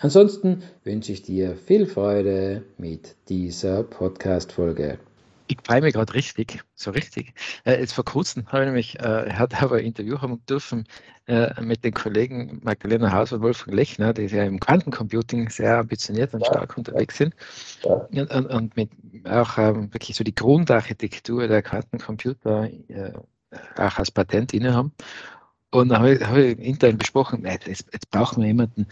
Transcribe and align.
Ansonsten 0.00 0.62
wünsche 0.84 1.12
ich 1.12 1.22
dir 1.22 1.56
viel 1.56 1.86
Freude 1.86 2.62
mit 2.76 3.16
dieser 3.28 3.82
Podcast-Folge. 3.82 5.00
Ich 5.48 5.56
freue 5.64 5.80
mich 5.80 5.94
gerade 5.94 6.14
richtig, 6.14 6.62
so 6.74 6.92
richtig. 6.92 7.32
Äh, 7.64 7.80
jetzt 7.80 7.94
vor 7.94 8.04
kurzem 8.04 8.46
habe 8.46 8.62
ich 8.62 8.66
nämlich, 8.66 9.00
äh, 9.00 9.32
hatte 9.32 9.60
aber 9.60 9.76
ein 9.76 9.84
Interview 9.86 10.20
haben 10.20 10.40
dürfen 10.46 10.86
äh, 11.26 11.60
mit 11.62 11.84
den 11.84 11.94
Kollegen 11.94 12.60
Magdalena 12.62 13.10
Haus 13.12 13.32
und 13.32 13.40
Wolfgang 13.40 13.74
Lechner, 13.74 14.12
die 14.12 14.26
ja 14.26 14.44
im 14.44 14.60
Quantencomputing 14.60 15.48
sehr 15.48 15.78
ambitioniert 15.78 16.32
und 16.32 16.46
stark 16.46 16.76
unterwegs 16.76 17.16
sind. 17.16 17.34
Und, 17.82 18.30
und, 18.30 18.46
und 18.46 18.76
mit 18.76 18.90
auch 19.24 19.58
ähm, 19.58 19.92
wirklich 19.92 20.16
so 20.16 20.22
die 20.22 20.34
Grundarchitektur 20.34 21.48
der 21.48 21.62
Quantencomputer 21.62 22.70
äh, 22.88 23.12
auch 23.76 23.98
als 23.98 24.10
Patent 24.12 24.54
inne 24.54 24.74
haben. 24.74 24.92
Und 25.70 25.88
dann 25.88 25.98
habe 25.98 26.14
ich, 26.14 26.24
habe 26.24 26.42
ich 26.44 26.58
intern 26.58 26.98
besprochen, 26.98 27.44
jetzt, 27.44 27.66
jetzt 27.66 28.10
brauchen 28.10 28.42
wir 28.42 28.48
jemanden, 28.48 28.86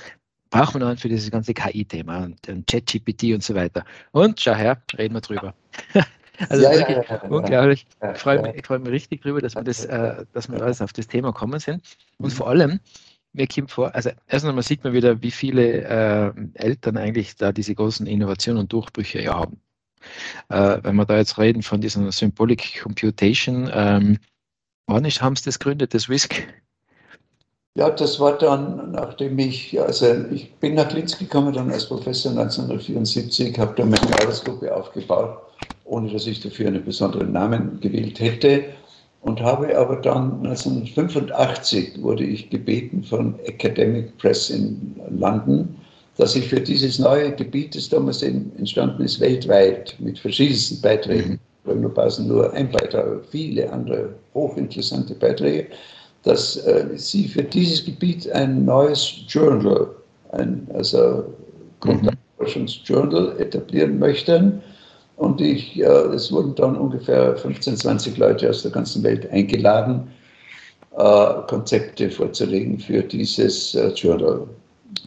brauchen 0.59 0.81
wir 0.81 0.89
noch 0.89 0.99
für 0.99 1.09
dieses 1.09 1.31
ganze 1.31 1.55
KI-Thema 1.55 2.25
und, 2.25 2.49
und 2.49 2.67
ChatGPT 2.67 3.35
und 3.35 3.43
so 3.43 3.55
weiter. 3.55 3.85
Und 4.13 4.41
schau 4.41 4.55
her, 4.55 4.81
reden 4.97 5.15
wir 5.15 5.21
drüber. 5.21 5.55
also 6.49 6.63
ja, 6.63 6.73
ja, 6.73 7.03
ja, 7.03 7.23
unglaublich. 7.23 7.87
Ich 8.15 8.21
freue 8.21 8.43
mich, 8.43 8.55
ich 8.55 8.67
freue 8.67 8.79
mich 8.79 8.91
richtig 8.91 9.23
drüber, 9.23 9.41
dass 9.41 9.55
wir 9.55 9.65
das, 9.65 9.85
äh, 9.85 10.25
dass 10.33 10.51
wir 10.51 10.61
alles 10.63 10.81
auf 10.81 10.93
das 10.93 11.09
Thema 11.09 11.33
kommen 11.33 11.61
sind. 11.61 11.83
Und 12.19 12.33
mhm. 12.33 12.37
vor 12.37 12.49
allem, 12.49 12.81
mir 13.33 13.47
kommt 13.47 13.71
vor, 13.71 13.95
also 13.95 14.11
erst 14.29 14.47
einmal 14.47 14.63
sieht 14.63 14.83
man 14.83 14.93
wieder, 14.93 15.23
wie 15.23 15.31
viele 15.31 15.83
äh, 15.83 16.33
Eltern 16.55 16.97
eigentlich 16.97 17.37
da 17.37 17.53
diese 17.53 17.75
großen 17.75 18.07
Innovationen 18.07 18.63
und 18.63 18.73
Durchbrüche 18.73 19.21
ja 19.21 19.35
haben. 19.35 19.61
Äh, 20.49 20.79
wenn 20.83 20.97
wir 20.97 21.05
da 21.05 21.17
jetzt 21.17 21.39
reden 21.39 21.63
von 21.63 21.81
dieser 21.81 22.11
Symbolic 22.13 22.81
Computation, 22.83 23.71
ähm, 23.73 24.19
wann 24.87 25.05
ist, 25.05 25.21
haben 25.21 25.37
sie 25.37 25.45
das 25.45 25.59
gegründet, 25.59 25.95
das 25.95 26.09
WISC? 26.09 26.47
Ja, 27.77 27.91
das 27.91 28.19
war 28.19 28.39
dann, 28.39 28.93
nachdem 28.93 29.39
ich, 29.39 29.79
also 29.79 30.07
ich 30.33 30.51
bin 30.55 30.77
nach 30.77 30.91
Linz 30.95 31.19
gekommen 31.19 31.53
dann 31.53 31.71
als 31.71 31.85
Professor 31.85 32.33
1974, 32.33 33.59
habe 33.59 33.75
dann 33.77 33.91
meine 33.91 34.15
Arbeitsgruppe 34.15 34.75
aufgebaut, 34.75 35.37
ohne 35.85 36.11
dass 36.11 36.27
ich 36.27 36.41
dafür 36.41 36.69
einen 36.69 36.83
besonderen 36.83 37.33
Namen 37.33 37.79
gewählt 37.83 38.19
hätte. 38.19 38.65
Und 39.21 39.43
habe 39.43 39.77
aber 39.77 39.97
dann 39.97 40.47
1985 40.47 42.01
wurde 42.01 42.25
ich 42.25 42.49
gebeten 42.49 43.05
von 43.05 43.35
Academic 43.45 44.17
Press 44.17 44.49
in 44.49 44.99
London, 45.11 45.69
dass 46.17 46.35
ich 46.35 46.49
für 46.49 46.61
dieses 46.61 46.99
neue 46.99 47.33
Gebiet, 47.33 47.75
das 47.75 47.91
damals 47.91 48.23
entstanden 48.23 49.03
ist, 49.03 49.21
weltweit 49.21 49.97
mit 49.99 50.19
verschiedensten 50.19 50.81
Beiträgen, 50.81 51.39
mhm. 51.65 52.27
nur 52.27 52.53
ein 52.55 52.71
Beitrag, 52.71 53.23
viele 53.31 53.71
andere 53.71 54.15
hochinteressante 54.33 55.15
Beiträge, 55.15 55.67
dass 56.27 56.57
äh, 56.57 56.87
sie 56.97 57.29
für 57.29 57.45
dieses 57.45 57.85
Gebiet 57.85 58.31
ein 58.33 58.65
neues 58.65 59.23
Journal, 59.29 59.87
ein, 60.33 60.67
also 60.75 61.25
Grundlagenforschungsjournal 61.79 63.37
etablieren 63.39 64.01
möchten. 64.01 64.61
Und 65.17 65.41
ich, 65.41 65.79
äh, 65.79 65.85
es 65.85 66.33
wurden 66.33 66.57
dann 66.57 66.77
ungefähr 66.77 67.37
15, 67.37 67.77
20 67.77 68.19
Leute 68.19 68.51
aus 68.51 68.63
der 68.63 68.73
ganzen 68.73 69.05
Welt 69.05 69.31
eingeladen, 69.31 70.09
äh, 70.99 71.35
Konzepte 71.47 72.11
vorzulegen 72.11 72.81
für 72.81 73.03
dieses 73.03 73.77
äh, 73.77 73.91
Journal. 73.91 74.49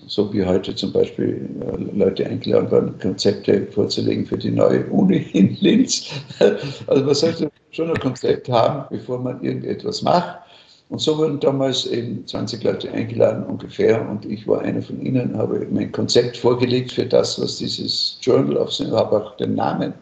So 0.07 0.31
wie 0.33 0.45
heute 0.45 0.73
zum 0.73 0.93
Beispiel 0.93 1.49
äh, 1.61 1.97
Leute 1.97 2.27
eingeladen 2.27 2.71
werden, 2.71 2.99
Konzepte 2.99 3.67
vorzulegen 3.67 4.25
für 4.25 4.37
die 4.37 4.51
neue 4.51 4.85
Uni 4.85 5.27
in 5.33 5.57
Linz. 5.59 6.11
Also 6.87 7.03
man 7.03 7.13
sollte 7.13 7.51
schon 7.71 7.89
ein 7.89 7.99
Konzept 7.99 8.47
haben, 8.47 8.85
bevor 8.89 9.19
man 9.19 9.43
irgendetwas 9.43 10.01
macht. 10.01 10.39
Und 10.89 10.99
so 10.99 11.17
wurden 11.19 11.39
damals 11.39 11.85
eben 11.85 12.25
20 12.25 12.63
Leute 12.63 12.91
eingeladen 12.91 13.43
ungefähr 13.45 14.09
und 14.09 14.25
ich 14.25 14.47
war 14.47 14.61
einer 14.61 14.81
von 14.81 14.99
ihnen, 15.05 15.37
habe 15.37 15.67
mein 15.71 15.91
Konzept 15.91 16.37
vorgelegt 16.37 16.91
für 16.91 17.05
das, 17.05 17.39
was 17.39 17.57
dieses 17.57 18.17
Journal 18.21 18.57
of 18.57 18.73
Symbolic, 18.73 18.99
habe 18.99 19.23
auch 19.23 19.37
den 19.37 19.53
Namen 19.53 19.93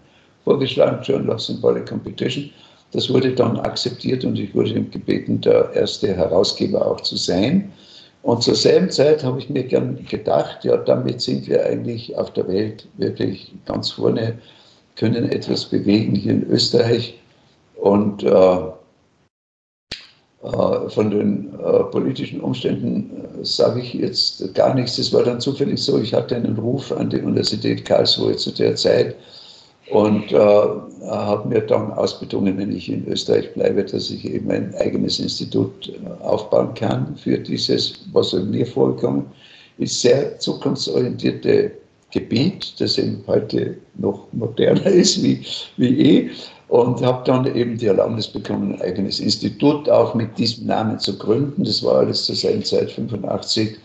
vorgeschlagen, 0.46 1.04
Journal 1.04 1.36
of 1.36 1.42
Symbolic 1.42 1.88
Competition. 1.88 2.50
Das 2.94 3.10
wurde 3.10 3.34
dann 3.34 3.60
akzeptiert 3.60 4.24
und 4.24 4.40
ich 4.40 4.56
wurde 4.56 4.82
gebeten, 4.82 5.42
der 5.42 5.74
erste 5.74 6.16
Herausgeber 6.16 6.86
auch 6.90 7.02
zu 7.02 7.18
sein. 7.18 7.70
Und 8.24 8.44
zur 8.44 8.56
selben 8.56 8.90
Zeit 8.90 9.26
habe 9.26 9.40
ich 9.40 9.50
mir 9.50 9.64
gern 9.64 10.06
gedacht, 10.06 10.64
ja, 10.64 10.78
damit 10.78 11.20
sind 11.20 11.50
wir 11.50 11.66
eigentlich 11.66 12.18
auf 12.18 12.32
der 12.32 12.48
Welt 12.48 12.88
wirklich 12.98 13.54
ganz 13.66 13.92
vorne, 13.92 14.38
können 14.96 15.30
etwas 15.30 15.66
bewegen 15.66 16.16
hier 16.16 16.32
in 16.32 16.50
Österreich. 16.50 17.20
Und 17.76 18.24
äh, 18.24 18.58
von 20.42 21.10
den 21.10 21.54
äh, 21.60 21.84
politischen 21.86 22.42
Umständen 22.42 23.10
äh, 23.42 23.44
sage 23.44 23.82
ich 23.82 23.94
jetzt 23.96 24.54
gar 24.54 24.74
nichts. 24.76 24.98
Es 24.98 25.12
war 25.12 25.24
dann 25.24 25.42
zufällig 25.42 25.82
so, 25.82 26.00
ich 26.00 26.14
hatte 26.14 26.36
einen 26.36 26.58
Ruf 26.58 26.92
an 26.92 27.10
die 27.10 27.22
Universität 27.22 27.86
Karlsruhe 27.86 28.36
zu 28.36 28.52
der 28.52 28.76
Zeit 28.76 29.16
und 29.90 30.32
äh, 30.32 30.38
habe 30.38 31.48
mir 31.48 31.62
dann 31.62 31.92
ausbedungen, 31.94 32.58
wenn 32.58 32.72
ich 32.72 32.90
in 32.90 33.08
Österreich 33.08 33.52
bleibe, 33.54 33.84
dass 33.84 34.12
ich 34.12 34.26
eben 34.26 34.52
ein 34.52 34.76
eigenes 34.76 35.20
Institut 35.20 35.92
aufbauen 36.20 36.74
kann 36.76 37.16
für 37.16 37.40
dieses, 37.40 38.06
was 38.12 38.34
mir 38.34 38.66
vorgekommen 38.66 39.26
ist, 39.78 40.02
sehr 40.02 40.38
zukunftsorientierte 40.40 41.72
Gebiet, 42.12 42.80
das 42.80 42.98
eben 42.98 43.24
heute 43.28 43.78
noch 43.96 44.28
moderner 44.32 44.86
ist 44.86 45.22
wie, 45.24 45.46
wie 45.78 46.00
eh 46.00 46.30
und 46.70 47.02
habe 47.02 47.24
dann 47.26 47.56
eben 47.56 47.78
die 47.78 47.88
Erlaubnis 47.88 48.28
bekommen, 48.28 48.76
ein 48.76 48.82
eigenes 48.82 49.20
Institut 49.20 49.90
auch 49.90 50.14
mit 50.14 50.38
diesem 50.38 50.68
Namen 50.68 51.00
zu 51.00 51.18
gründen. 51.18 51.64
Das 51.64 51.82
war 51.84 52.00
alles 52.00 52.26
zur 52.26 52.36
selben 52.36 52.64
Zeit, 52.64 52.92
85. 52.92 53.78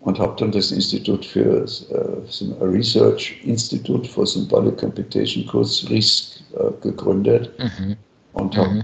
Und 0.00 0.18
habe 0.18 0.34
dann 0.38 0.52
das 0.52 0.70
Institut 0.70 1.24
für 1.24 1.64
äh, 1.64 2.64
Research 2.64 3.40
Institute 3.44 4.06
for 4.06 4.26
Symbolic 4.26 4.76
Computation, 4.76 5.46
kurz 5.46 5.86
RISC, 5.88 6.40
äh, 6.52 6.70
gegründet 6.82 7.50
mhm. 7.58 7.96
und 8.34 8.54
habe 8.54 8.74
mhm. 8.74 8.82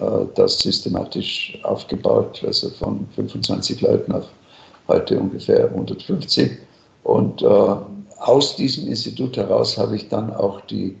äh, 0.00 0.26
das 0.34 0.58
systematisch 0.58 1.58
aufgebaut, 1.64 2.42
also 2.46 2.70
von 2.70 3.06
25 3.14 3.82
Leuten 3.82 4.12
auf 4.12 4.24
heute 4.88 5.18
ungefähr 5.18 5.66
150. 5.68 6.52
Und 7.02 7.42
äh, 7.42 7.76
aus 8.18 8.56
diesem 8.56 8.88
Institut 8.88 9.36
heraus 9.36 9.76
habe 9.78 9.96
ich 9.96 10.08
dann 10.08 10.32
auch 10.32 10.60
die 10.62 10.96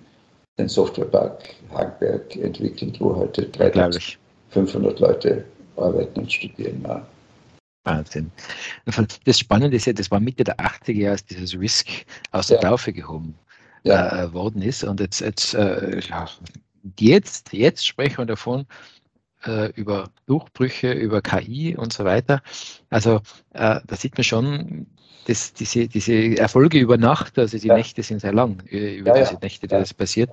den 0.58 0.68
Softwarepark 0.68 1.54
Hagenberg 1.72 2.36
entwickelt, 2.36 3.00
wo 3.00 3.16
heute 3.16 3.46
3500 3.46 5.00
Leute 5.00 5.44
arbeiten 5.76 6.20
und 6.20 6.32
studieren. 6.32 6.82
Ja. 6.86 7.04
Wahnsinn. 7.84 8.30
Das 9.24 9.38
Spannende 9.38 9.76
ist 9.76 9.86
ja, 9.86 9.92
das 9.92 10.10
war 10.10 10.20
Mitte 10.20 10.44
der 10.44 10.56
80er 10.58 10.92
Jahre, 10.92 11.12
als 11.12 11.24
dieses 11.26 11.58
Risk 11.58 11.88
aus 12.30 12.46
der 12.46 12.60
ja. 12.60 12.70
Taufe 12.70 12.92
gehoben 12.92 13.34
ja. 13.82 14.24
äh, 14.24 14.32
worden 14.32 14.62
ist. 14.62 14.84
Und 14.84 15.00
jetzt, 15.00 15.20
jetzt, 15.20 15.54
äh, 15.54 16.00
jetzt, 16.98 17.52
jetzt 17.52 17.86
sprechen 17.86 18.18
wir 18.18 18.26
davon, 18.26 18.64
äh, 19.44 19.70
über 19.72 20.08
Durchbrüche, 20.26 20.92
über 20.92 21.20
KI 21.20 21.76
und 21.76 21.92
so 21.92 22.04
weiter. 22.04 22.42
Also 22.88 23.16
äh, 23.52 23.80
da 23.86 23.96
sieht 23.96 24.16
man 24.16 24.24
schon, 24.24 24.86
dass 25.26 25.52
diese, 25.52 25.88
diese 25.88 26.38
Erfolge 26.38 26.78
über 26.78 26.96
Nacht, 26.96 27.38
also 27.38 27.58
die 27.58 27.68
ja. 27.68 27.76
Nächte 27.76 28.02
sind 28.02 28.20
sehr 28.20 28.32
lang, 28.32 28.60
über 28.68 29.16
ja, 29.16 29.24
diese 29.24 29.38
Nächte, 29.40 29.66
die 29.66 29.74
das 29.74 29.94
passiert. 29.94 30.30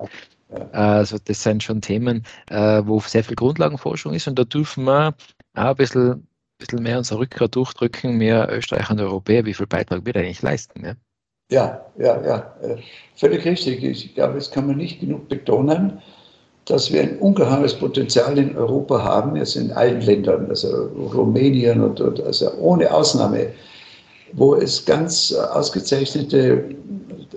Also 0.72 1.16
das 1.24 1.42
sind 1.42 1.62
schon 1.62 1.80
Themen, 1.80 2.24
äh, 2.50 2.82
wo 2.84 3.00
sehr 3.00 3.24
viel 3.24 3.36
Grundlagenforschung 3.36 4.12
ist 4.12 4.28
und 4.28 4.38
da 4.38 4.44
dürfen 4.44 4.84
wir 4.84 5.14
auch 5.54 5.62
ein 5.62 5.76
bisschen, 5.76 6.26
bisschen 6.58 6.82
mehr 6.82 6.98
unser 6.98 7.18
Rückgrat 7.18 7.54
durchdrücken, 7.54 8.18
mehr 8.18 8.48
Österreicher 8.50 8.92
und 8.92 9.00
Europäer, 9.00 9.46
wie 9.46 9.54
viel 9.54 9.66
Beitrag 9.66 10.04
wir 10.04 10.14
eigentlich 10.14 10.42
leisten. 10.42 10.84
Ja, 10.84 10.94
ja, 11.50 11.86
ja, 11.98 12.26
ja. 12.26 12.56
Äh, 12.62 12.76
völlig 13.16 13.44
richtig. 13.44 13.82
Ich 13.82 14.14
glaube, 14.14 14.34
das 14.34 14.50
kann 14.50 14.66
man 14.66 14.76
nicht 14.76 15.00
genug 15.00 15.28
betonen 15.28 16.02
dass 16.66 16.92
wir 16.92 17.02
ein 17.02 17.18
ungeheures 17.18 17.74
Potenzial 17.74 18.38
in 18.38 18.56
Europa 18.56 19.02
haben, 19.02 19.36
jetzt 19.36 19.56
in 19.56 19.72
allen 19.72 20.00
Ländern, 20.00 20.46
also 20.48 20.86
Rumänien 21.12 21.82
und, 21.82 22.00
und 22.00 22.22
also 22.22 22.52
ohne 22.58 22.92
Ausnahme, 22.92 23.48
wo 24.32 24.54
es 24.54 24.84
ganz 24.84 25.32
ausgezeichnete 25.32 26.64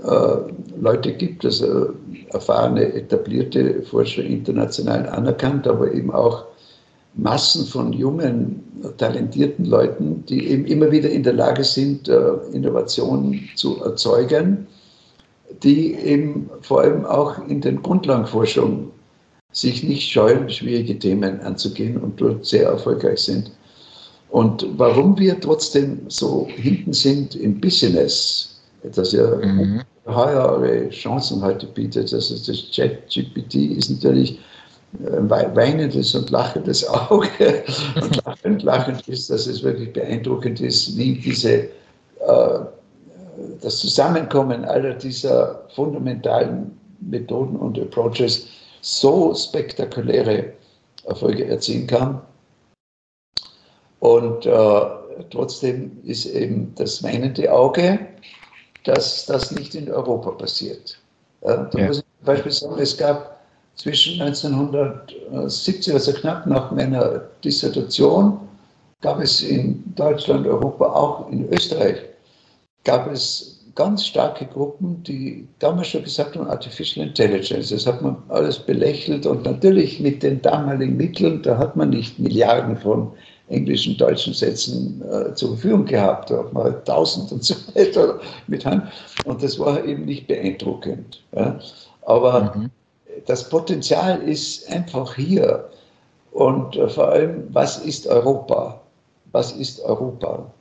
äh, 0.04 0.80
Leute 0.80 1.14
gibt, 1.14 1.46
also 1.46 1.90
erfahrene, 2.32 2.94
etablierte 2.94 3.82
Forscher, 3.84 4.24
international 4.24 5.08
anerkannt, 5.10 5.68
aber 5.68 5.94
eben 5.94 6.12
auch 6.12 6.46
Massen 7.16 7.66
von 7.66 7.94
jungen, 7.94 8.62
talentierten 8.98 9.66
Leuten, 9.66 10.26
die 10.28 10.48
eben 10.48 10.66
immer 10.66 10.92
wieder 10.92 11.10
in 11.10 11.24
der 11.24 11.34
Lage 11.34 11.64
sind, 11.64 12.10
äh, 12.10 12.34
Innovationen 12.52 13.50
zu 13.56 13.82
erzeugen 13.84 14.68
die 15.64 15.94
eben 15.94 16.50
vor 16.62 16.82
allem 16.82 17.06
auch 17.06 17.48
in 17.48 17.62
den 17.62 17.82
Grundlagenforschungen 17.82 18.92
sich 19.52 19.84
nicht 19.84 20.10
scheuen, 20.10 20.50
schwierige 20.50 21.00
Themen 21.00 21.40
anzugehen 21.42 21.98
und 21.98 22.20
dort 22.20 22.46
sehr 22.46 22.68
erfolgreich 22.68 23.20
sind. 23.20 23.52
Und 24.30 24.66
warum 24.78 25.18
wir 25.18 25.40
trotzdem 25.40 26.02
so 26.08 26.48
hinten 26.50 26.94
sind 26.94 27.36
im 27.36 27.60
Business, 27.60 28.60
das 28.84 29.12
ja 29.12 29.36
mhm. 29.38 29.82
Chancen 30.92 31.42
heute 31.42 31.66
bietet, 31.68 32.14
also 32.14 32.36
das 32.36 32.72
Chat-GPT 32.72 33.56
ist 33.78 33.90
natürlich 33.90 34.40
ein 35.04 35.30
weinendes 35.30 36.16
und 36.16 36.30
lachendes 36.30 36.88
Auge 37.10 37.64
und 37.96 38.26
lachend, 38.26 38.64
lachend 38.64 39.08
ist, 39.08 39.30
dass 39.30 39.48
es 39.48 39.64
wirklich 39.64 39.94
beeindruckend 39.94 40.62
ist, 40.62 40.98
wie 40.98 41.16
diese 41.16 41.54
äh, 41.54 42.60
das 43.62 43.80
Zusammenkommen 43.80 44.66
aller 44.66 44.94
dieser 44.94 45.62
fundamentalen 45.76 46.78
Methoden 47.02 47.58
und 47.58 47.80
Approaches 47.80 48.48
so 48.82 49.34
spektakuläre 49.34 50.54
Erfolge 51.06 51.46
erzielen 51.46 51.88
kann. 51.88 52.22
Und 54.00 54.46
äh, 54.46 54.82
trotzdem 55.30 55.98
ist 56.04 56.26
eben 56.26 56.74
das 56.76 57.02
weinende 57.04 57.52
Auge, 57.52 58.00
dass 58.84 59.26
das 59.26 59.52
nicht 59.52 59.76
in 59.76 59.92
Europa 59.92 60.32
passiert. 60.32 60.98
Ja, 61.44 61.64
da 61.64 61.80
ja. 61.80 61.88
muss 61.88 61.98
ich 62.00 62.04
zum 62.04 62.26
Beispiel 62.26 62.52
sagen, 62.52 62.80
es 62.80 62.98
gab 62.98 63.40
zwischen 63.76 64.22
1970, 64.22 65.94
also 65.94 66.14
knapp 66.14 66.46
nach 66.46 66.72
meiner 66.72 67.22
Dissertation, 67.44 68.40
gab 69.02 69.20
es 69.22 69.42
in 69.42 69.84
Deutschland, 69.96 70.48
Europa, 70.48 70.86
auch 70.86 71.30
in 71.30 71.52
Österreich 71.52 71.98
gab 72.84 73.12
es 73.12 73.56
ganz 73.76 74.06
starke 74.06 74.46
Gruppen, 74.46 75.04
die 75.04 75.48
damals 75.60 75.88
schon 75.90 76.04
gesagt 76.04 76.38
haben, 76.38 76.48
Artificial 76.48 77.06
Intelligence. 77.06 77.70
Das 77.70 77.86
hat 77.86 78.02
man 78.02 78.16
alles 78.30 78.58
belächelt 78.58 79.26
und 79.26 79.44
natürlich 79.44 80.00
mit 80.00 80.24
den 80.24 80.42
damaligen 80.42 80.96
Mitteln, 80.96 81.42
da 81.42 81.58
hat 81.58 81.76
man 81.76 81.90
nicht 81.90 82.18
Milliarden 82.18 82.78
von 82.78 83.12
englischen, 83.48 83.98
deutschen 83.98 84.34
Sätzen 84.34 85.04
äh, 85.12 85.34
zur 85.36 85.50
Verfügung 85.50 85.86
gehabt, 85.86 86.30
da 86.30 86.40
hat 86.40 86.54
man 86.54 86.64
halt 86.64 86.86
tausend 86.86 87.32
und 87.32 87.44
so 87.44 87.56
weiter 87.76 88.20
mit 88.48 88.66
Hand 88.66 88.84
und 89.26 89.44
das 89.44 89.60
war 89.60 89.84
eben 89.86 90.06
nicht 90.06 90.28
beeindruckend. 90.28 91.24
Ja. 91.36 91.60
Aber 92.04 92.56
mhm. 92.56 92.70
das 93.28 93.48
Potenzial 93.48 94.22
ist 94.22 94.70
einfach 94.72 95.16
hier 95.16 95.70
und 96.32 96.76
äh, 96.76 96.90
vor 96.90 97.10
allem, 97.10 97.48
was 97.52 97.78
ist 97.78 98.08
Europa? 98.08 98.82
Was 99.32 99.52
ist 99.52 99.82
Europa? 99.82 100.52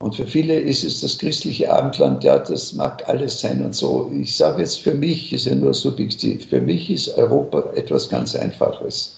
Und 0.00 0.16
für 0.16 0.26
viele 0.26 0.54
ist 0.58 0.84
es 0.84 1.00
das 1.00 1.18
christliche 1.18 1.72
Abendland, 1.72 2.22
ja, 2.24 2.38
das 2.38 2.74
mag 2.74 3.08
alles 3.08 3.40
sein 3.40 3.64
und 3.64 3.74
so. 3.74 4.10
Ich 4.14 4.36
sage 4.36 4.60
jetzt 4.60 4.80
für 4.80 4.92
mich, 4.92 5.32
ist 5.32 5.46
ja 5.46 5.54
nur 5.54 5.72
subjektiv, 5.72 6.46
für 6.48 6.60
mich 6.60 6.90
ist 6.90 7.16
Europa 7.16 7.70
etwas 7.74 8.08
ganz 8.08 8.34
Einfaches. 8.34 9.16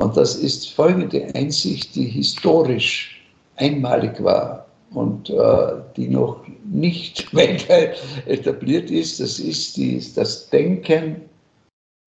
Und 0.00 0.16
das 0.16 0.34
ist 0.34 0.70
folgende 0.70 1.34
Einsicht, 1.34 1.94
die 1.94 2.06
historisch 2.06 3.22
einmalig 3.56 4.22
war 4.22 4.66
und 4.92 5.28
äh, 5.30 5.82
die 5.96 6.08
noch 6.08 6.44
nicht 6.64 7.34
weltweit 7.34 8.00
etabliert 8.26 8.90
ist. 8.90 9.20
Das 9.20 9.38
ist 9.38 9.76
die, 9.76 10.02
das 10.14 10.48
Denken 10.50 11.22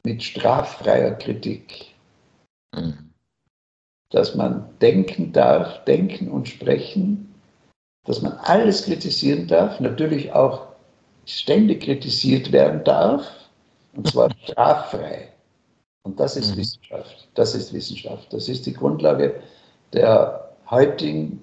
mit 0.04 0.24
straffreier 0.24 1.12
Kritik. 1.12 1.94
Mhm. 2.76 3.12
Dass 4.10 4.36
man 4.36 4.68
denken 4.82 5.32
darf, 5.32 5.84
denken 5.86 6.30
und 6.30 6.48
sprechen 6.48 7.34
dass 8.06 8.22
man 8.22 8.34
alles 8.34 8.84
kritisieren 8.84 9.48
darf, 9.48 9.80
natürlich 9.80 10.32
auch 10.34 10.68
ständig 11.26 11.84
kritisiert 11.84 12.52
werden 12.52 12.84
darf, 12.84 13.26
und 13.96 14.08
zwar 14.08 14.30
straffrei. 14.44 15.33
Und 16.04 16.20
das 16.20 16.36
ist 16.36 16.54
mhm. 16.54 16.60
Wissenschaft. 16.60 17.28
Das 17.34 17.56
ist 17.56 17.74
Wissenschaft. 17.74 18.32
Das 18.32 18.50
ist 18.50 18.66
die 18.66 18.74
Grundlage 18.74 19.36
der 19.94 20.52
heutigen 20.70 21.40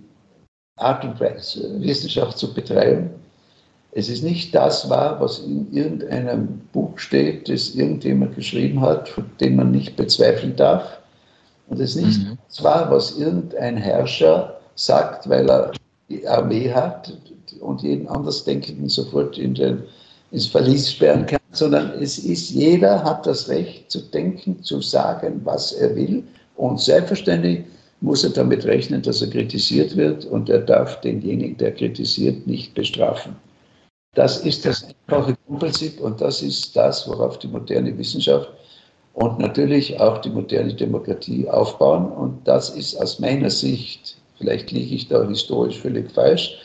Art 0.77 1.05
und 1.05 1.21
Weise, 1.21 1.81
Wissenschaft 1.81 2.39
zu 2.39 2.53
betreiben. 2.53 3.11
Es 3.93 4.09
ist 4.09 4.23
nicht 4.23 4.55
das 4.55 4.89
wahr, 4.89 5.21
was 5.21 5.41
in 5.41 5.73
irgendeinem 5.73 6.61
Buch 6.73 6.97
steht, 6.99 7.49
das 7.49 7.75
irgendjemand 7.75 8.37
geschrieben 8.37 8.81
hat, 8.81 9.09
von 9.09 9.25
dem 9.41 9.57
man 9.57 9.73
nicht 9.73 9.97
bezweifeln 9.97 10.55
darf. 10.57 11.01
Und 11.69 11.81
es 11.81 11.97
ist 11.97 12.05
nicht 12.05 12.23
mhm. 12.23 12.39
das 12.49 12.63
wahr, 12.63 12.91
was 12.91 13.19
irgendein 13.19 13.77
Herrscher 13.77 14.61
sagt, 14.75 15.29
weil 15.29 15.49
er 15.51 15.73
die 16.09 16.27
Armee 16.27 16.73
hat 16.73 17.13
und 17.61 17.83
jeden 17.83 18.09
Andersdenkenden 18.09 18.89
sofort 18.89 19.39
in 19.39 19.55
den, 19.55 19.85
ins 20.33 20.47
Verlies 20.47 20.93
sperren 20.93 21.27
kann, 21.27 21.41
sondern 21.53 21.91
es 22.01 22.19
ist, 22.19 22.51
jeder 22.51 23.03
hat 23.03 23.27
das 23.27 23.49
Recht 23.49 23.91
zu 23.91 24.01
denken, 24.01 24.63
zu 24.63 24.81
sagen, 24.81 25.41
was 25.45 25.73
er 25.73 25.95
will 25.97 26.23
und 26.57 26.81
selbstverständlich 26.81 27.65
muss 28.01 28.25
er 28.25 28.31
damit 28.31 28.65
rechnen, 28.65 29.03
dass 29.03 29.21
er 29.21 29.29
kritisiert 29.29 29.97
wird 29.97 30.25
und 30.25 30.49
er 30.49 30.61
darf 30.61 31.01
denjenigen, 31.01 31.57
der 31.57 31.73
kritisiert, 31.73 32.47
nicht 32.47 32.75
bestrafen. 32.75 33.37
Das 34.15 34.39
ist 34.39 34.65
das 34.65 34.87
einfache 35.07 35.37
Grundprinzip 35.47 36.01
und 36.01 36.21
das 36.21 36.43
ist 36.43 36.75
das, 36.75 37.07
worauf 37.07 37.39
die 37.39 37.49
moderne 37.49 37.97
Wissenschaft 37.99 38.51
und 39.15 39.39
natürlich 39.39 40.01
auch 40.01 40.19
die 40.19 40.31
moderne 40.31 40.75
Demokratie 40.75 41.49
aufbauen. 41.49 42.11
Und 42.11 42.39
das 42.47 42.71
ist 42.71 42.97
aus 42.97 43.19
meiner 43.19 43.51
Sicht 43.51 44.17
Vielleicht 44.41 44.71
liege 44.71 44.95
ich 44.95 45.07
da 45.07 45.23
historisch 45.29 45.79
völlig 45.79 46.11
falsch, 46.11 46.59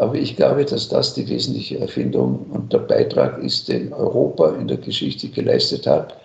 aber 0.00 0.14
ich 0.14 0.34
glaube, 0.34 0.64
dass 0.64 0.88
das 0.88 1.12
die 1.12 1.28
wesentliche 1.28 1.78
Erfindung 1.78 2.46
und 2.50 2.72
der 2.72 2.78
Beitrag 2.78 3.36
ist, 3.42 3.68
den 3.68 3.92
Europa 3.92 4.48
in 4.52 4.66
der 4.66 4.78
Geschichte 4.78 5.28
geleistet 5.28 5.86
hat. 5.86 6.16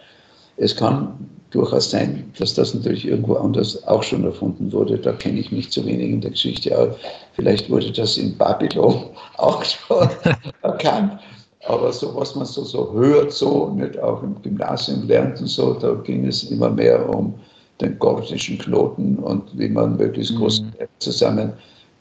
Es 0.55 0.73
kann 0.73 1.29
durchaus 1.51 1.91
sein, 1.91 2.31
dass 2.39 2.53
das 2.53 2.73
natürlich 2.73 3.05
irgendwo 3.05 3.35
anders 3.35 3.85
auch 3.85 4.01
schon 4.01 4.23
erfunden 4.23 4.71
wurde. 4.71 4.97
Da 4.97 5.11
kenne 5.11 5.39
ich 5.39 5.51
mich 5.51 5.71
zu 5.71 5.85
wenig 5.85 6.09
in 6.09 6.21
der 6.21 6.31
Geschichte 6.31 6.77
aus. 6.77 6.95
Vielleicht 7.33 7.69
wurde 7.69 7.91
das 7.91 8.17
in 8.17 8.37
Babylon 8.37 9.07
auch 9.37 9.61
schon 9.65 10.07
erkannt. 10.61 11.19
Aber 11.67 11.91
so, 11.91 12.15
was 12.15 12.33
man 12.33 12.45
so, 12.45 12.63
so 12.63 12.93
hört, 12.93 13.33
so 13.33 13.71
nicht 13.71 13.99
auch 13.99 14.23
im 14.23 14.41
Gymnasium 14.41 15.05
lernt 15.05 15.41
und 15.41 15.47
so, 15.47 15.73
da 15.73 15.95
ging 15.95 16.25
es 16.25 16.43
immer 16.49 16.69
mehr 16.69 17.09
um 17.09 17.33
den 17.81 17.99
gordischen 17.99 18.57
Knoten 18.57 19.17
und 19.17 19.43
wie 19.59 19.67
man 19.67 19.97
möglichst 19.97 20.33
groß 20.37 20.61
mhm. 20.61 20.71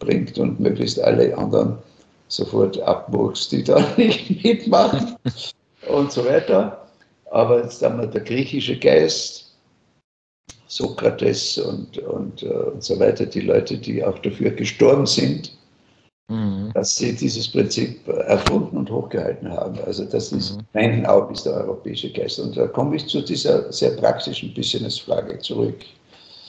Zusammenbringt 0.05 0.39
und 0.39 0.61
möglichst 0.61 1.01
alle 1.01 1.37
anderen 1.37 1.79
sofort 2.29 2.81
abwuchs, 2.81 3.49
die 3.49 3.62
da 3.62 3.85
nicht 3.97 4.45
mitmachen 4.45 5.17
und 5.89 6.13
so 6.13 6.25
weiter. 6.25 6.87
Aber 7.31 7.63
jetzt 7.63 7.82
haben 7.82 8.01
wir 8.01 8.06
der 8.06 8.23
griechische 8.23 8.79
Geist, 8.79 9.53
Sokrates 10.67 11.58
und, 11.58 11.99
und, 11.99 12.43
äh, 12.43 12.46
und 12.46 12.82
so 12.82 12.99
weiter, 12.99 13.27
die 13.27 13.41
Leute, 13.41 13.77
die 13.77 14.05
auch 14.05 14.19
dafür 14.20 14.51
gestorben 14.51 15.06
sind, 15.06 15.56
mhm. 16.29 16.70
dass 16.75 16.96
sie 16.96 17.15
dieses 17.15 17.49
Prinzip 17.49 18.06
erfunden 18.08 18.77
und 18.79 18.91
hochgehalten 18.91 19.51
haben. 19.51 19.79
Also 19.87 20.05
das 20.05 20.32
ist, 20.32 20.56
mhm. 20.56 20.63
meinen 20.73 21.06
Augen 21.06 21.34
ist 21.34 21.44
der 21.44 21.55
europäische 21.55 22.11
Geist. 22.13 22.39
Und 22.41 22.56
da 22.56 22.67
komme 22.67 22.96
ich 22.96 23.06
zu 23.06 23.20
dieser 23.20 23.73
sehr 23.73 23.91
praktischen 23.91 24.53
Business-Frage 24.55 25.39
zurück. 25.41 25.84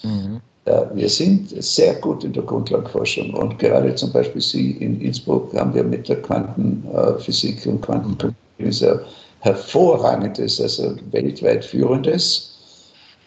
Mhm. 0.03 0.41
Ja, 0.65 0.89
wir 0.95 1.10
sind 1.10 1.63
sehr 1.63 1.93
gut 1.95 2.24
in 2.24 2.34
der 2.34 2.41
Grundlagenforschung 2.41 3.36
und 3.36 3.60
gerade 3.60 3.93
zum 3.93 4.12
Beispiel 4.12 4.41
Sie 4.41 4.72
in 4.72 5.00
Innsbruck 5.00 5.53
haben 5.53 5.75
wir 5.75 5.84
mit 5.84 6.10
der 6.10 6.22
Quantenphysik 6.24 7.67
und 7.67 7.81
Quantencomputing 7.81 8.72
sehr 8.72 9.01
hervorragendes, 9.41 10.60
also 10.60 10.95
weltweit 11.12 11.63
führendes. 11.63 12.57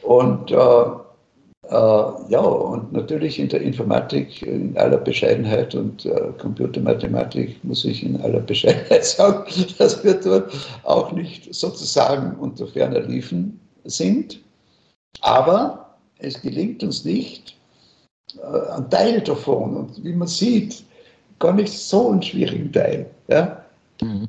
Und 0.02 0.50
äh, 0.50 0.56
äh, 0.56 1.74
ja, 2.28 2.40
und 2.40 2.92
natürlich 2.92 3.38
in 3.38 3.48
der 3.48 3.60
Informatik 3.60 4.42
in 4.42 4.76
aller 4.76 4.96
Bescheidenheit 4.96 5.76
und 5.76 6.06
äh, 6.06 6.32
Computermathematik 6.38 7.62
muss 7.62 7.84
ich 7.84 8.02
in 8.04 8.20
aller 8.20 8.40
Bescheidenheit 8.40 9.04
sagen, 9.04 9.44
dass 9.78 10.02
wir 10.02 10.14
dort 10.14 10.52
auch 10.82 11.12
nicht 11.12 11.54
sozusagen 11.54 12.36
unter 12.40 12.66
ferner 12.66 13.00
Liefen 13.00 13.60
sind. 13.84 14.40
Aber 15.20 15.87
es 16.18 16.40
gelingt 16.40 16.82
uns 16.82 17.04
nicht, 17.04 17.56
äh, 18.36 18.70
ein 18.72 18.88
Teil 18.90 19.20
davon, 19.20 19.76
und 19.76 20.04
wie 20.04 20.12
man 20.12 20.28
sieht, 20.28 20.84
gar 21.38 21.52
nicht 21.52 21.72
so 21.72 22.10
einen 22.10 22.22
schwierigen 22.22 22.72
Teil, 22.72 23.06
ja, 23.28 23.64
mhm. 24.02 24.28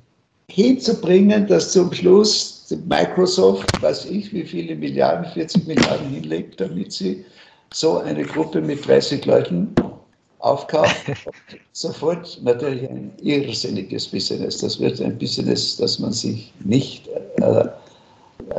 hinzubringen, 0.49 1.47
dass 1.47 1.71
zum 1.71 1.91
Schluss 1.93 2.75
Microsoft, 2.87 3.81
weiß 3.81 4.05
ich, 4.05 4.31
wie 4.31 4.43
viele 4.43 4.75
Milliarden, 4.75 5.25
40 5.33 5.67
Milliarden 5.67 6.09
hinlegt, 6.09 6.61
damit 6.61 6.91
sie 6.91 7.25
so 7.73 7.99
eine 7.99 8.23
Gruppe 8.23 8.61
mit 8.61 8.87
30 8.87 9.25
Leuten 9.25 9.73
aufkauft. 10.39 11.05
Sofort 11.73 12.39
natürlich 12.43 12.89
ein 12.89 13.11
irrsinniges 13.21 14.07
Business. 14.07 14.59
Das 14.59 14.79
wird 14.79 15.01
ein 15.01 15.17
Business, 15.17 15.77
das 15.77 15.99
man 15.99 16.11
sich 16.11 16.53
nicht, 16.63 17.07
äh, 17.37 17.65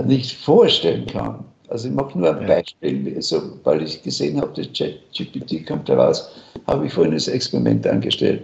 nicht 0.04 0.36
vorstellen 0.36 1.06
kann. 1.06 1.44
Also 1.70 1.88
ich 1.88 1.94
mache 1.94 2.18
nur 2.18 2.36
ein 2.36 2.46
Beispiel, 2.46 3.12
also, 3.14 3.42
weil 3.62 3.82
ich 3.82 4.02
gesehen 4.02 4.40
habe, 4.40 4.52
das 4.56 4.68
ChatGPT 4.76 5.66
kommt 5.66 5.88
heraus, 5.88 6.28
habe 6.66 6.86
ich 6.86 6.92
vorhin 6.92 7.14
das 7.14 7.28
Experiment 7.28 7.86
angestellt. 7.86 8.42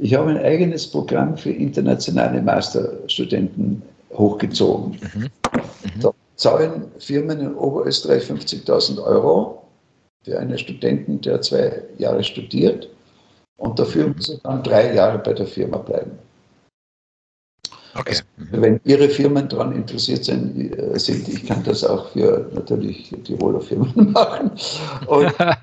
Ich 0.00 0.12
habe 0.14 0.30
ein 0.30 0.38
eigenes 0.38 0.88
Programm 0.88 1.36
für 1.36 1.50
internationale 1.50 2.42
Masterstudenten 2.42 3.80
hochgezogen. 4.12 4.98
Mhm. 5.14 5.20
Mhm. 5.22 5.30
Da 6.00 6.10
zahlen 6.34 6.82
Firmen 6.98 7.40
in 7.40 7.54
Oberösterreich 7.54 8.24
50.000 8.24 9.00
Euro 9.04 9.62
für 10.24 10.36
einen 10.36 10.58
Studenten, 10.58 11.20
der 11.20 11.40
zwei 11.42 11.80
Jahre 11.98 12.24
studiert. 12.24 12.88
Und 13.56 13.78
dafür 13.78 14.08
muss 14.08 14.30
er 14.30 14.38
dann 14.38 14.64
drei 14.64 14.94
Jahre 14.94 15.18
bei 15.18 15.32
der 15.32 15.46
Firma 15.46 15.78
bleiben. 15.78 16.18
Okay. 17.96 18.10
Also, 18.10 18.22
wenn 18.62 18.80
Ihre 18.84 19.08
Firmen 19.08 19.48
daran 19.48 19.72
interessiert 19.72 20.24
sind, 20.24 20.76
äh, 20.78 20.98
sind, 20.98 21.28
ich 21.28 21.46
kann 21.46 21.62
das 21.62 21.84
auch 21.84 22.10
für 22.10 22.50
natürlich 22.54 23.14
Tiroler 23.24 23.60
Firmen 23.60 24.12
machen. 24.12 24.50
Und 25.06 25.26
äh, 25.38 25.56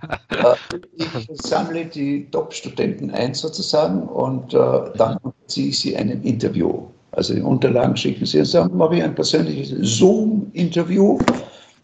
ich 0.95 1.41
sammle 1.41 1.85
die 1.85 2.29
Top-Studenten 2.31 3.11
ein 3.11 3.33
sozusagen 3.33 4.03
und 4.03 4.53
äh, 4.53 4.57
dann 4.95 5.17
ziehe 5.47 5.69
ich 5.69 5.79
sie 5.79 5.97
einem 5.97 6.21
Interview. 6.23 6.87
Also 7.11 7.33
die 7.33 7.41
Unterlagen 7.41 7.97
schicken 7.97 8.25
sie 8.25 8.39
und 8.39 8.45
sagen, 8.45 8.77
mache 8.77 8.95
ich 8.95 9.03
ein 9.03 9.15
persönliches 9.15 9.75
Zoom-Interview 9.97 11.19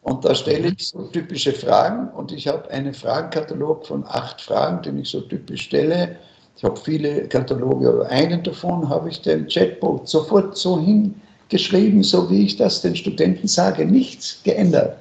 und 0.08 0.24
da 0.24 0.34
stelle 0.34 0.70
ich 0.70 0.88
so 0.88 1.04
typische 1.08 1.51
Fragen 1.51 2.08
und 2.12 2.32
ich 2.32 2.48
habe 2.48 2.72
einen 2.72 2.94
Fragenkatalog 2.94 3.86
von 3.86 4.06
acht 4.08 4.39
Fragen, 4.39 4.82
den 4.82 5.00
ich 5.00 5.10
so 5.10 5.20
typisch 5.20 5.63
stelle 5.63 6.16
ich 6.58 6.64
habe 6.64 6.80
viele 6.80 7.28
Kataloge, 7.28 7.88
aber 7.88 8.10
einen 8.10 8.42
davon 8.42 8.90
habe 8.90 9.10
ich 9.10 9.22
dem 9.22 9.48
Chatbot 9.48 10.10
sofort 10.10 10.58
so 10.58 10.80
hingeschrieben, 10.80 12.02
so 12.02 12.28
wie 12.32 12.46
ich 12.46 12.58
das 12.58 12.82
den 12.82 12.96
Studenten 12.96 13.48
sage, 13.48 13.86
nichts 13.86 14.42
geändert. 14.44 14.98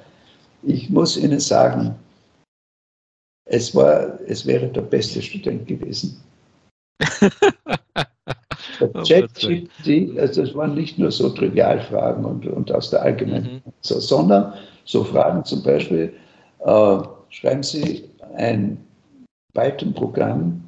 Ich 0.61 0.91
muss 0.91 1.17
Ihnen 1.17 1.39
sagen, 1.39 1.95
es, 3.45 3.73
war, 3.73 4.19
es 4.27 4.45
wäre 4.45 4.67
der 4.67 4.81
beste 4.81 5.19
Student 5.19 5.65
gewesen. 5.65 6.21
oh, 8.79 8.87
ChatGPT, 9.03 10.19
also 10.19 10.43
es 10.43 10.53
waren 10.53 10.75
nicht 10.75 10.99
nur 10.99 11.09
so 11.09 11.29
Trivialfragen 11.29 12.23
und, 12.23 12.45
und 12.45 12.71
aus 12.71 12.91
der 12.91 13.01
Allgemeinheit, 13.01 13.65
mhm. 13.65 13.73
so, 13.81 13.99
sondern 13.99 14.53
so 14.85 15.03
Fragen 15.03 15.43
zum 15.43 15.63
Beispiel, 15.63 16.13
äh, 16.59 16.97
schreiben 17.29 17.63
Sie 17.63 18.07
ein 18.35 18.77
Python-Programm 19.55 20.66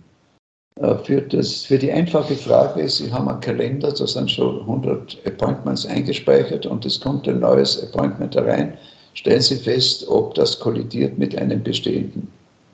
für, 1.03 1.21
das, 1.21 1.65
für 1.65 1.77
die 1.77 1.91
einfache 1.91 2.35
Frage, 2.35 2.87
Sie 2.87 3.11
haben 3.11 3.27
einen 3.27 3.41
Kalender, 3.41 3.91
da 3.91 4.07
sind 4.07 4.31
schon 4.31 4.61
100 4.61 5.17
Appointments 5.25 5.85
eingespeichert 5.85 6.65
und 6.65 6.85
es 6.85 7.01
kommt 7.01 7.27
ein 7.27 7.41
neues 7.41 7.83
Appointment 7.83 8.37
rein. 8.37 8.77
Stellen 9.13 9.41
Sie 9.41 9.57
fest, 9.57 10.07
ob 10.07 10.35
das 10.35 10.57
kollidiert 10.57 11.17
mit 11.17 11.37
einem 11.37 11.61
bestehenden. 11.61 12.29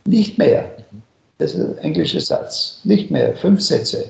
Nicht 0.05 0.37
mehr. 0.37 0.69
Das 1.39 1.55
ist 1.55 1.65
ein 1.65 1.77
englischer 1.79 2.21
Satz. 2.21 2.79
Nicht 2.83 3.09
mehr. 3.09 3.35
Fünf 3.37 3.61
Sätze. 3.61 4.05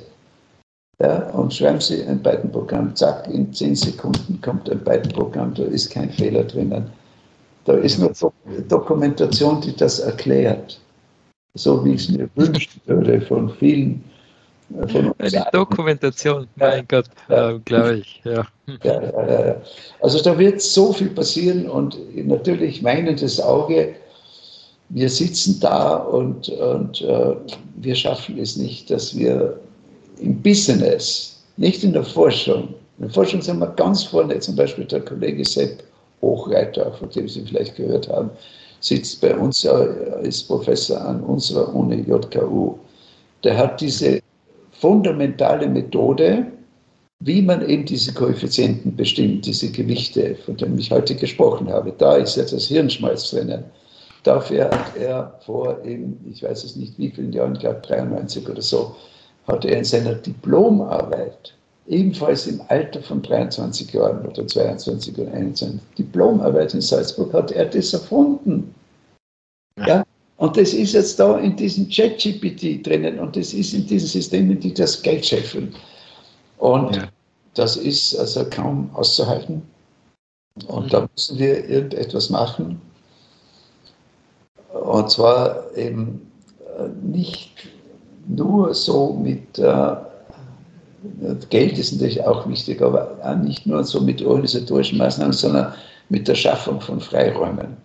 Ja, 1.00 1.30
und 1.30 1.54
schreiben 1.54 1.80
Sie 1.80 2.04
ein 2.04 2.22
Python-Programm. 2.22 2.96
Zack, 2.96 3.30
in 3.34 3.54
zehn 3.54 3.76
Sekunden 3.76 4.42
kommt 4.42 4.70
ein 4.70 4.84
Python-Programm. 4.84 5.54
Da 5.54 5.64
ist 5.64 5.90
kein 5.90 6.10
Fehler 6.10 6.44
drinnen. 6.44 6.92
Da 7.64 7.74
ist 7.76 7.98
nur 7.98 8.12
Dokumentation, 8.68 9.62
die 9.62 9.76
das 9.76 10.00
erklärt 10.00 10.80
so 11.56 11.84
wie 11.84 11.94
ich 11.94 12.10
es 12.10 12.10
mir 12.10 12.30
wünschen 12.36 12.82
würde 12.86 13.22
von 13.22 13.50
vielen. 13.50 14.04
Äh, 14.80 14.88
von 14.88 15.14
Eine 15.20 15.46
Dokumentation, 15.52 16.48
mein 16.56 16.86
Gott, 16.88 17.06
ja, 17.30 17.58
glaube 17.66 17.98
ich. 17.98 18.22
Ja. 18.24 18.46
Ja, 18.84 19.56
Also 20.02 20.22
da 20.22 20.38
wird 20.38 20.62
so 20.62 20.92
viel 20.92 21.10
passieren 21.10 21.70
und 21.70 21.98
natürlich 22.28 22.84
weinendes 22.84 23.40
Auge. 23.40 23.96
Wir 24.90 25.10
sitzen 25.10 25.60
da 25.60 25.96
und, 25.96 26.50
und 26.50 27.02
uh, 27.02 27.36
wir 27.76 27.96
schaffen 27.96 28.38
es 28.38 28.56
nicht, 28.56 28.90
dass 28.90 29.16
wir 29.16 29.60
im 30.20 30.42
Business, 30.42 31.44
nicht 31.58 31.84
in 31.84 31.94
der 31.94 32.04
Forschung, 32.04 32.70
in 32.98 33.06
der 33.06 33.10
Forschung 33.10 33.42
sind 33.42 33.60
wir 33.60 33.68
ganz 33.68 34.04
vorne, 34.04 34.40
zum 34.40 34.56
Beispiel 34.56 34.86
der 34.86 35.02
Kollege 35.02 35.44
Sepp 35.44 35.84
Hochreiter, 36.22 36.92
von 36.94 37.10
dem 37.10 37.28
Sie 37.28 37.42
vielleicht 37.42 37.76
gehört 37.76 38.08
haben, 38.10 38.30
sitzt 38.80 39.22
bei 39.22 39.36
uns, 39.36 39.68
ist 40.24 40.48
Professor 40.48 41.02
an 41.02 41.22
unserer 41.22 41.74
Uni 41.74 42.02
JKU. 42.02 42.76
Der 43.44 43.58
hat 43.58 43.82
diese 43.82 44.22
fundamentale 44.72 45.68
Methode, 45.68 46.48
wie 47.20 47.42
man 47.42 47.68
eben 47.68 47.86
diese 47.86 48.14
Koeffizienten 48.14 48.96
bestimmt, 48.96 49.46
diese 49.46 49.72
Gewichte, 49.72 50.36
von 50.46 50.58
denen 50.58 50.78
ich 50.78 50.92
heute 50.92 51.16
gesprochen 51.16 51.70
habe. 51.70 51.94
Da 51.98 52.18
ist 52.18 52.36
jetzt 52.36 52.54
das 52.54 52.68
Hirnschmalz 52.68 53.32
drinnen. 53.32 53.64
Dafür 54.24 54.66
hat 54.66 54.98
er 54.98 55.40
vor 55.46 55.84
eben, 55.86 56.20
ich 56.30 56.44
weiß 56.44 56.64
es 56.64 56.76
nicht 56.76 56.98
wie 56.98 57.12
vielen 57.12 57.32
Jahren, 57.32 57.54
ich 57.54 57.62
glaube 57.62 57.82
93 57.88 58.50
oder 58.50 58.62
so, 58.62 58.96
hat 59.48 59.64
er 59.66 59.78
in 59.78 59.84
seiner 59.84 60.16
Diplomarbeit, 60.16 61.54
ebenfalls 61.88 62.48
im 62.48 62.62
Alter 62.68 63.02
von 63.02 63.22
23 63.22 63.94
Jahren 63.94 64.26
oder 64.26 64.48
22 64.48 65.18
oder 65.18 65.32
21, 65.32 65.80
Diplomarbeit 65.98 66.74
in 66.74 66.82
Salzburg, 66.82 67.34
hat 67.34 67.52
er 67.52 67.66
das 67.66 67.94
erfunden. 67.94 68.74
Ja. 69.86 70.04
Und 70.38 70.58
das 70.58 70.74
ist 70.74 70.94
jetzt 70.94 71.20
da 71.20 71.38
in 71.40 71.56
diesem 71.56 71.88
ChatGPT 71.90 72.86
drinnen 72.86 73.20
und 73.20 73.36
das 73.38 73.54
ist 73.54 73.74
in 73.74 73.88
diesen 73.88 74.08
Systemen, 74.08 74.60
die 74.60 74.74
das 74.74 75.02
Geld 75.02 75.26
scheffeln. 75.26 75.74
Und 76.58 76.96
ja. 76.96 77.08
das 77.54 77.78
ist 77.78 78.16
also 78.18 78.46
kaum 78.50 78.90
auszuhalten. 78.94 79.62
Und 80.68 80.86
mhm. 80.86 80.90
da 80.90 81.10
müssen 81.16 81.40
wir 81.40 81.70
irgendetwas 81.70 82.30
machen. 82.30 82.82
Und 84.74 85.10
zwar 85.10 85.74
eben 85.78 86.30
äh, 86.78 86.90
nicht 87.02 87.52
nur 88.28 88.74
so 88.74 89.14
mit 89.14 89.58
äh, 89.58 89.96
Geld 91.50 91.78
ist 91.78 91.94
natürlich 91.94 92.24
auch 92.24 92.48
wichtig, 92.48 92.82
aber 92.82 93.18
auch 93.24 93.36
nicht 93.38 93.66
nur 93.66 93.84
so 93.84 94.02
mit 94.02 94.22
organisatorischen 94.22 94.98
Maßnahmen, 94.98 95.34
sondern 95.34 95.74
mit 96.10 96.28
der 96.28 96.36
Schaffung 96.36 96.80
von 96.82 97.00
Freiräumen. 97.00 97.78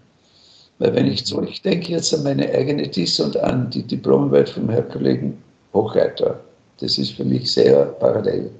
Weil 0.79 0.95
wenn 0.95 1.07
ich 1.07 1.27
zurückdenke 1.27 1.93
jetzt 1.93 2.15
an 2.15 2.23
meine 2.23 2.51
eigene 2.51 2.89
DIS 2.89 3.21
und 3.21 3.37
an 3.37 3.69
die 3.71 3.83
Diplomarbeit 3.83 4.49
vom 4.49 4.69
Herrn 4.71 4.89
Kollegen 4.89 5.43
Hochreiter, 5.75 6.41
das 6.81 6.99
ist 6.99 7.13
für 7.13 7.25
mich 7.25 7.53
sehr 7.53 7.85
parallel. 7.85 8.51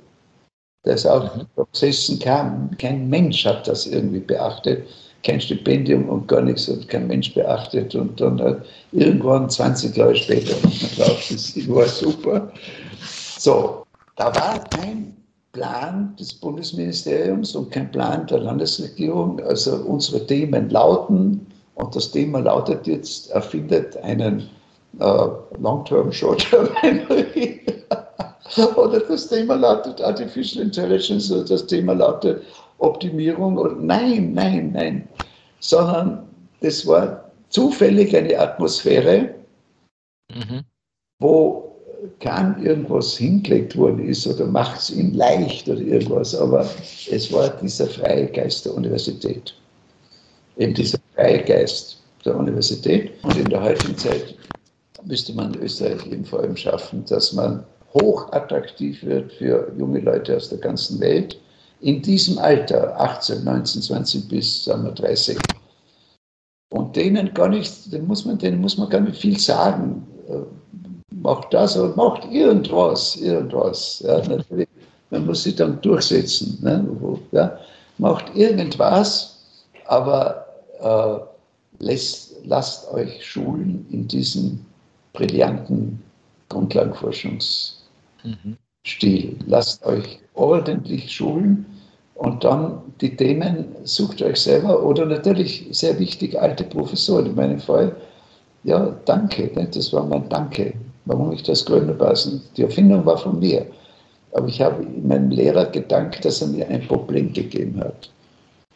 Dass 0.85 1.07
auch 1.07 1.35
mhm. 1.35 1.47
Prozessen 1.55 2.19
kam, 2.19 2.71
kein 2.79 3.09
Mensch 3.09 3.45
hat 3.45 3.67
das 3.67 3.87
irgendwie 3.87 4.21
beachtet, 4.21 4.87
kein 5.23 5.41
Stipendium 5.41 6.09
und 6.09 6.29
gar 6.29 6.43
nichts 6.43 6.69
hat 6.69 6.89
kein 6.89 7.07
Mensch 7.07 7.35
beachtet 7.35 7.95
und 7.95 8.21
dann 8.21 8.41
halt 8.41 8.63
irgendwann 8.93 9.49
20 9.49 9.97
Jahre 9.97 10.17
später 10.17 10.55
man 10.63 10.73
glaubt, 10.95 11.31
das 11.31 11.69
war 11.69 11.87
super. 11.87 12.53
So, 13.39 13.80
da 14.21 14.27
war 14.35 14.63
kein 14.69 15.17
Plan 15.53 16.15
des 16.17 16.35
Bundesministeriums 16.35 17.57
und 17.57 17.71
kein 17.71 17.91
Plan 17.91 18.27
der 18.27 18.41
Landesregierung. 18.41 19.41
Also 19.41 19.77
unsere 19.77 20.27
Themen 20.27 20.69
lauten 20.69 21.47
und 21.77 21.97
das 21.97 22.11
Thema 22.11 22.41
lautet 22.41 22.87
jetzt, 22.87 23.31
erfindet 23.31 23.97
einen 23.97 24.51
äh, 24.99 25.27
Long-Term, 25.59 26.13
Short-Term 26.13 26.69
Memory. 26.83 27.63
oder 28.77 29.01
das 29.01 29.27
Thema 29.29 29.55
lautet 29.55 30.03
Artificial 30.03 30.67
Intelligence 30.67 31.33
oder 31.33 31.45
das 31.45 31.67
Thema 31.67 31.95
lautet 31.95 32.43
Optimierung. 32.77 33.57
Und 33.57 33.87
nein, 33.87 34.35
nein, 34.35 34.73
nein. 34.75 35.09
Sondern 35.61 36.29
das 36.61 36.87
war 36.87 37.25
zufällig 37.49 38.15
eine 38.15 38.39
Atmosphäre, 38.39 39.35
mhm. 40.31 40.61
wo 41.21 41.70
kann 42.21 42.63
irgendwas 42.63 43.17
hingelegt 43.17 43.77
worden 43.77 44.07
ist 44.07 44.27
oder 44.27 44.47
macht 44.47 44.81
es 44.81 44.91
ihm 44.91 45.15
leicht 45.15 45.69
oder 45.69 45.81
irgendwas, 45.81 46.35
aber 46.35 46.69
es 47.11 47.33
war 47.33 47.49
dieser 47.63 47.87
freie 47.87 48.27
Geist 48.27 48.65
der 48.65 48.75
Universität. 48.75 49.55
Eben 50.57 50.75
dieser 50.75 50.99
freie 51.15 51.43
Geist 51.45 52.03
der 52.25 52.37
Universität. 52.37 53.13
Und 53.23 53.37
in 53.37 53.47
der 53.47 53.63
heutigen 53.63 53.97
Zeit 53.97 54.35
müsste 55.05 55.33
man 55.35 55.55
in 55.55 55.63
Österreich 55.63 56.07
eben 56.07 56.25
vor 56.25 56.41
allem 56.41 56.57
schaffen, 56.57 57.05
dass 57.07 57.33
man 57.33 57.65
hochattraktiv 57.95 59.03
wird 59.03 59.33
für 59.33 59.73
junge 59.79 60.01
Leute 60.01 60.37
aus 60.37 60.49
der 60.49 60.59
ganzen 60.59 61.01
Welt 61.01 61.39
in 61.81 62.03
diesem 62.03 62.39
Alter, 62.39 62.99
18, 63.01 63.43
19, 63.43 63.83
20 63.83 64.29
bis 64.29 64.65
sagen 64.65 64.85
wir, 64.85 64.93
30. 64.93 65.39
Und 66.73 66.95
denen 66.95 67.33
gar 67.35 67.49
nicht, 67.49 67.93
denen 67.93 68.07
muss 68.07 68.25
man, 68.25 68.39
denen 68.39 68.61
muss 68.61 68.77
man 68.77 68.89
gar 68.89 69.01
nicht 69.01 69.21
viel 69.21 69.39
sagen. 69.39 70.07
Macht 71.23 71.53
das 71.53 71.77
oder 71.77 71.95
macht 71.97 72.31
irgendwas, 72.31 73.17
irgendwas. 73.17 74.03
Ja, 74.07 74.19
natürlich, 74.27 74.69
man 75.11 75.27
muss 75.27 75.43
sich 75.43 75.57
dann 75.57 75.81
durchsetzen. 75.83 76.59
Ne? 76.63 76.87
Ja, 77.33 77.59
macht 77.99 78.35
irgendwas, 78.35 79.39
aber 79.87 80.47
äh, 80.81 81.85
lässt, 81.85 82.37
lasst 82.45 82.91
euch 82.93 83.25
schulen 83.25 83.87
in 83.91 84.09
diesem 84.09 84.65
brillanten 85.13 86.03
Grundlagenforschungsstil. 86.49 87.77
Mhm. 88.25 89.39
Lasst 89.47 89.85
euch 89.85 90.21
ordentlich 90.35 91.13
schulen 91.13 91.67
und 92.15 92.45
dann 92.45 92.81
die 93.01 93.17
Themen 93.17 93.67
sucht 93.85 94.23
euch 94.23 94.37
selber 94.37 94.83
oder 94.83 95.07
natürlich 95.07 95.67
sehr 95.71 95.99
wichtig 95.99 96.41
alte 96.41 96.65
Professoren. 96.65 97.27
In 97.27 97.35
meinem 97.35 97.61
Fall, 97.61 97.97
ja, 98.65 98.95
danke, 99.05 99.51
das 99.71 99.93
war 99.93 100.05
mein 100.07 100.29
Danke. 100.29 100.75
Warum 101.05 101.33
ich 101.33 101.43
das 101.43 101.65
gründen 101.65 101.99
lassen. 101.99 102.43
Die 102.57 102.63
Erfindung 102.63 103.05
war 103.07 103.19
von 103.19 103.39
mir. 103.39 103.67
Aber 104.33 104.47
ich 104.47 104.61
habe 104.61 104.85
meinem 105.03 105.31
Lehrer 105.31 105.67
gedankt, 105.67 106.25
dass 106.25 106.41
er 106.41 106.49
mir 106.49 106.69
ein 106.69 106.87
Problem 106.87 107.33
gegeben 107.33 107.81
hat. 107.81 108.11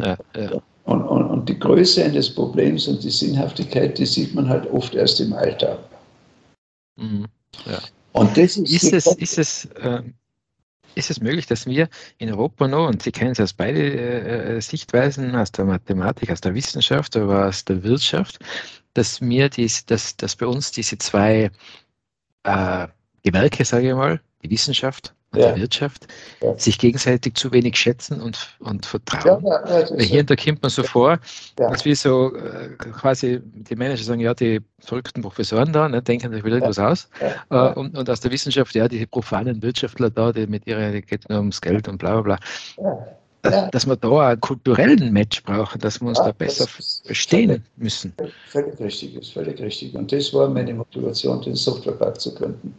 Ja, 0.01 0.17
ja. 0.37 0.61
Und, 0.85 1.03
und, 1.03 1.25
und, 1.25 1.49
die 1.49 1.59
Größe 1.59 2.05
eines 2.05 2.35
Problems 2.35 2.89
und 2.89 3.03
die 3.03 3.11
Sinnhaftigkeit, 3.11 3.97
die 3.97 4.05
sieht 4.05 4.35
man 4.35 4.49
halt 4.49 4.71
oft 4.71 4.95
erst 4.95 5.21
im 5.21 5.33
Alter. 5.33 5.79
Mhm, 6.97 7.27
ja. 7.65 7.79
Und 8.13 8.37
das 8.37 8.57
ist, 8.57 8.83
ist 8.83 8.93
es, 8.93 9.07
ist 9.07 9.39
es, 9.39 9.65
äh, 9.77 10.03
ist 10.95 11.11
es 11.11 11.21
möglich, 11.21 11.47
dass 11.47 11.67
wir 11.67 11.89
in 12.19 12.31
Europa 12.31 12.69
noch, 12.69 12.89
und 12.89 13.03
Sie 13.03 13.13
kennen 13.13 13.33
es 13.33 13.41
aus 13.41 13.53
beide 13.53 13.81
äh, 13.81 14.61
Sichtweisen, 14.61 15.35
aus 15.35 15.53
der 15.53 15.65
Mathematik, 15.65 16.31
aus 16.31 16.41
der 16.41 16.55
Wissenschaft, 16.55 17.17
aber 17.17 17.49
aus 17.49 17.65
der 17.65 17.83
Wirtschaft, 17.83 18.39
dass 18.95 19.21
wir 19.21 19.49
dies, 19.49 19.87
dass, 19.87 20.17
dass 20.17 20.37
bei 20.37 20.47
uns 20.47 20.71
diese 20.71 20.99
zwei 20.99 21.51
äh, 22.45 22.89
Gewerke, 23.23 23.65
sage 23.65 23.89
ich 23.89 23.95
mal, 23.95 24.21
die 24.43 24.51
Wissenschaft 24.51 25.15
und 25.33 25.41
ja. 25.41 25.53
die 25.53 25.61
Wirtschaft, 25.63 26.07
ja. 26.43 26.57
sich 26.59 26.79
gegenseitig 26.79 27.35
zu 27.35 27.53
wenig 27.53 27.77
schätzen 27.77 28.21
und, 28.21 28.57
und 28.61 28.87
vertrauen. 28.87 29.45
Ja, 29.45 29.85
hier 29.99 30.25
da 30.25 30.37
kommt 30.37 30.63
man 30.63 30.71
so 30.71 30.83
vor, 30.83 31.19
dass 31.57 31.85
wir 31.85 31.97
so 31.97 32.35
äh, 32.37 32.69
quasi 32.77 33.41
die 33.43 33.77
Manager 33.77 34.05
sagen, 34.05 34.21
ja, 34.21 34.35
die 34.35 34.61
verrückten 34.79 35.23
Professoren 35.23 35.73
da, 35.73 35.89
ne, 35.89 36.03
denken 36.03 36.33
sich 36.33 36.45
wieder 36.45 36.59
etwas 36.59 36.79
aus. 36.79 37.09
Äh, 37.51 37.73
und, 37.73 37.97
und 37.97 38.09
aus 38.09 38.21
der 38.21 38.31
Wissenschaft, 38.31 38.75
ja, 38.75 38.87
die 38.89 39.07
profanen 39.07 39.63
Wirtschaftler 39.63 40.11
da, 40.11 40.33
die 40.33 40.47
mit 40.47 40.67
ihrer, 40.67 40.93
die 40.93 41.03
geht 41.03 41.29
nur 41.29 41.39
ums 41.39 41.61
Geld 41.61 41.89
und 41.89 41.99
bla 41.99 42.21
bla 42.21 42.39
bla. 42.77 43.09
Dass, 43.45 43.71
dass 43.71 43.87
wir 43.87 43.97
da 43.97 44.29
einen 44.29 44.41
kulturellen 44.41 45.13
Match 45.13 45.43
brauchen, 45.43 45.79
dass 45.81 46.01
wir 46.01 46.09
uns 46.09 46.19
da 46.19 46.33
besser 46.33 46.67
verstehen 46.67 47.51
völlig, 47.51 47.63
müssen. 47.77 48.15
Völlig 48.49 48.81
richtig, 48.81 49.17
ist 49.17 49.33
völlig 49.35 49.61
richtig. 49.61 49.95
Und 49.95 50.11
das 50.11 50.33
war 50.33 50.49
meine 50.49 50.73
Motivation, 50.73 51.43
den 51.43 51.55
Softwarepark 51.55 52.19
zu 52.19 52.35
gründen. 52.35 52.75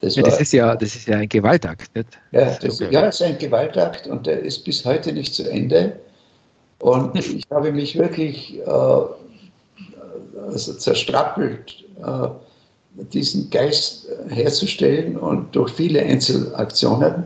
Das, 0.00 0.16
ja, 0.16 0.22
das, 0.24 0.40
ist 0.40 0.52
ja, 0.52 0.74
das 0.74 0.96
ist 0.96 1.06
ja 1.06 1.18
ein 1.18 1.28
Gewaltakt. 1.28 1.94
Nicht? 1.94 2.08
Ja, 2.32 2.56
das, 2.60 2.80
ja, 2.80 3.06
ist 3.06 3.22
ein 3.22 3.38
Gewaltakt 3.38 4.08
und 4.08 4.26
der 4.26 4.40
ist 4.40 4.64
bis 4.64 4.84
heute 4.84 5.12
nicht 5.12 5.34
zu 5.34 5.48
Ende. 5.48 5.98
Und 6.80 7.16
ich 7.34 7.44
habe 7.50 7.72
mich 7.72 7.96
wirklich 7.96 8.58
äh, 8.58 8.70
also 10.48 10.74
zerstrappelt, 10.74 11.84
äh, 12.04 12.28
diesen 13.12 13.48
Geist 13.50 14.08
herzustellen 14.28 15.16
und 15.16 15.54
durch 15.54 15.70
viele 15.72 16.02
Einzelaktionen, 16.02 17.24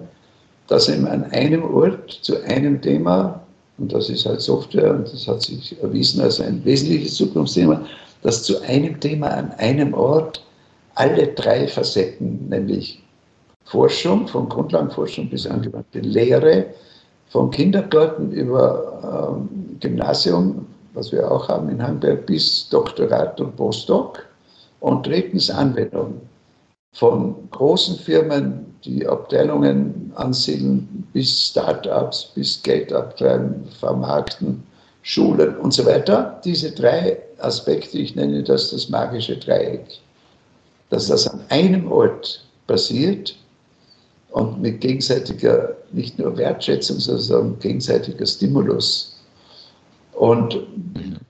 dass 0.71 0.89
eben 0.89 1.07
an 1.09 1.25
einem 1.33 1.65
Ort 1.75 2.21
zu 2.23 2.41
einem 2.45 2.81
Thema, 2.81 3.41
und 3.79 3.93
das 3.93 4.09
ist 4.09 4.25
halt 4.25 4.41
Software 4.41 4.95
und 4.95 5.13
das 5.13 5.27
hat 5.27 5.43
sich 5.43 5.77
erwiesen 5.83 6.21
als 6.21 6.41
ein 6.41 6.65
wesentliches 6.65 7.17
Zukunftsthema, 7.17 7.83
dass 8.23 8.45
zu 8.45 8.63
einem 8.63 8.99
Thema 9.01 9.29
an 9.29 9.51
einem 9.59 9.93
Ort 9.95 10.45
alle 10.95 11.27
drei 11.27 11.67
Facetten, 11.67 12.49
nämlich 12.49 13.03
Forschung, 13.65 14.29
von 14.29 14.49
Grundlagenforschung 14.49 15.29
bis 15.29 15.45
angewandte 15.45 16.01
Lehre, 16.01 16.67
vom 17.31 17.51
Kindergarten 17.51 18.31
über 18.31 19.35
ähm, 19.35 19.49
Gymnasium, 19.81 20.67
was 20.95 21.11
wir 21.11 21.29
auch 21.29 21.49
haben 21.49 21.69
in 21.69 21.83
Hamburg, 21.83 22.27
bis 22.27 22.69
Doktorat 22.69 23.41
und 23.41 23.57
Postdoc 23.57 24.25
und 24.79 25.05
drittens 25.05 25.51
Anwendung. 25.51 26.21
Von 26.93 27.49
großen 27.51 27.97
Firmen, 27.97 28.75
die 28.85 29.07
Abteilungen 29.07 30.13
ansiedeln, 30.17 31.07
bis 31.13 31.49
Start-ups, 31.49 32.33
bis 32.35 32.63
Geld 32.63 32.93
abtreiben, 32.93 33.65
vermarkten, 33.79 34.63
Schulen 35.03 35.57
und 35.57 35.73
so 35.73 35.87
weiter. 35.87 36.41
Diese 36.45 36.73
drei 36.73 37.19
Aspekte, 37.39 37.99
ich 37.99 38.15
nenne 38.17 38.43
das 38.43 38.71
das 38.71 38.89
magische 38.91 39.37
Dreieck 39.37 40.01
dass 40.91 41.07
das 41.07 41.27
an 41.27 41.41
einem 41.49 41.91
Ort 41.91 42.45
passiert 42.67 43.37
und 44.33 44.61
mit 44.61 44.81
gegenseitiger, 44.81 45.77
nicht 45.93 46.19
nur 46.19 46.37
Wertschätzung, 46.37 46.99
sondern 46.99 47.59
gegenseitiger 47.59 48.27
Stimulus. 48.27 49.17
Und 50.13 50.61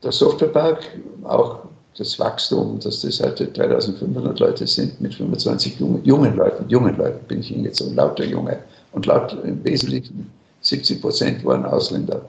der 0.03 0.13
Softwarepark, 0.13 0.99
auch 1.25 1.61
das 2.01 2.19
Wachstum, 2.19 2.81
dass 2.81 3.03
das 3.03 3.21
heute 3.21 3.47
3500 3.47 4.39
Leute 4.41 4.67
sind 4.67 5.01
mit 5.01 5.15
25 5.15 5.79
jungen, 5.79 6.05
jungen 6.05 6.37
Leuten, 6.37 6.69
jungen 6.69 6.97
Leuten 6.97 7.25
bin 7.27 7.41
ich 7.41 7.49
hingezogen, 7.49 7.95
lauter 7.95 8.25
Junge. 8.25 8.59
Und 8.93 9.07
laut 9.07 9.37
im 9.45 9.63
Wesentlichen 9.65 10.31
70 10.63 11.01
Prozent 11.01 11.45
waren 11.45 11.65
Ausländer. 11.65 12.23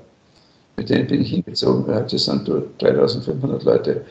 Mit 0.77 0.89
denen 0.89 1.07
bin 1.07 1.21
ich 1.21 1.31
hingezogen, 1.31 1.93
heute 1.93 2.19
sind 2.19 2.47
dort 2.47 2.81
3500 2.81 3.63
Leute. 3.63 4.05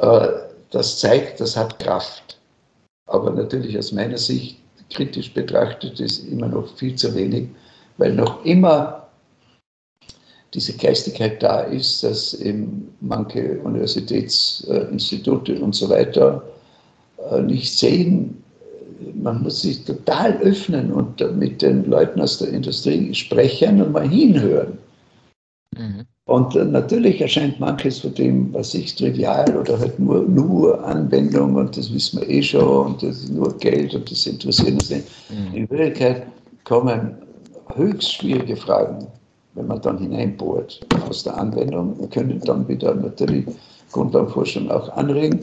Äh, 0.00 0.28
das 0.70 0.98
zeigt, 0.98 1.40
das 1.40 1.56
hat 1.56 1.78
Kraft 1.78 2.36
aber 3.10 3.30
natürlich 3.30 3.76
aus 3.76 3.92
meiner 3.92 4.16
Sicht 4.16 4.58
kritisch 4.90 5.32
betrachtet 5.34 6.00
ist 6.00 6.26
immer 6.26 6.48
noch 6.48 6.68
viel 6.76 6.94
zu 6.94 7.14
wenig, 7.14 7.48
weil 7.98 8.14
noch 8.14 8.44
immer 8.44 8.99
diese 10.54 10.76
Geistigkeit 10.76 11.42
da 11.42 11.60
ist, 11.60 12.02
dass 12.02 12.34
eben 12.34 12.88
manche 13.00 13.60
Universitätsinstitute 13.60 15.60
und 15.60 15.74
so 15.74 15.88
weiter 15.88 16.42
äh, 17.30 17.40
nicht 17.40 17.78
sehen, 17.78 18.42
man 19.14 19.42
muss 19.42 19.62
sich 19.62 19.84
total 19.84 20.36
öffnen 20.38 20.92
und 20.92 21.20
mit 21.36 21.62
den 21.62 21.84
Leuten 21.84 22.20
aus 22.20 22.38
der 22.38 22.48
Industrie 22.48 23.14
sprechen 23.14 23.80
und 23.80 23.92
mal 23.92 24.08
hinhören. 24.08 24.78
Mhm. 25.76 26.04
Und 26.26 26.54
natürlich 26.54 27.20
erscheint 27.20 27.58
manches 27.58 28.00
von 28.00 28.14
dem, 28.14 28.52
was 28.52 28.74
ich 28.74 28.94
trivial 28.94 29.56
oder 29.56 29.78
halt 29.78 29.98
nur, 29.98 30.22
nur 30.22 30.84
Anwendung 30.84 31.56
und 31.56 31.76
das 31.76 31.92
wissen 31.92 32.20
wir 32.20 32.28
eh 32.28 32.42
schon 32.42 32.86
und 32.86 33.02
das 33.02 33.24
ist 33.24 33.30
nur 33.30 33.56
Geld 33.58 33.94
und 33.94 34.10
das 34.10 34.26
interessiert 34.26 34.74
uns 34.74 34.90
nicht. 34.90 35.04
Mhm. 35.30 35.56
In 35.56 35.70
Wirklichkeit 35.70 36.26
kommen 36.64 37.16
höchst 37.74 38.12
schwierige 38.12 38.56
Fragen, 38.56 39.06
wenn 39.54 39.66
man 39.66 39.80
dann 39.82 39.98
hineinbohrt 39.98 40.80
aus 41.08 41.24
der 41.24 41.36
Anwendung. 41.36 42.08
Können 42.10 42.40
dann 42.40 42.66
wieder 42.68 42.94
natürlich 42.94 43.46
Grundlagenforschung 43.92 44.70
auch 44.70 44.88
anregen. 44.90 45.40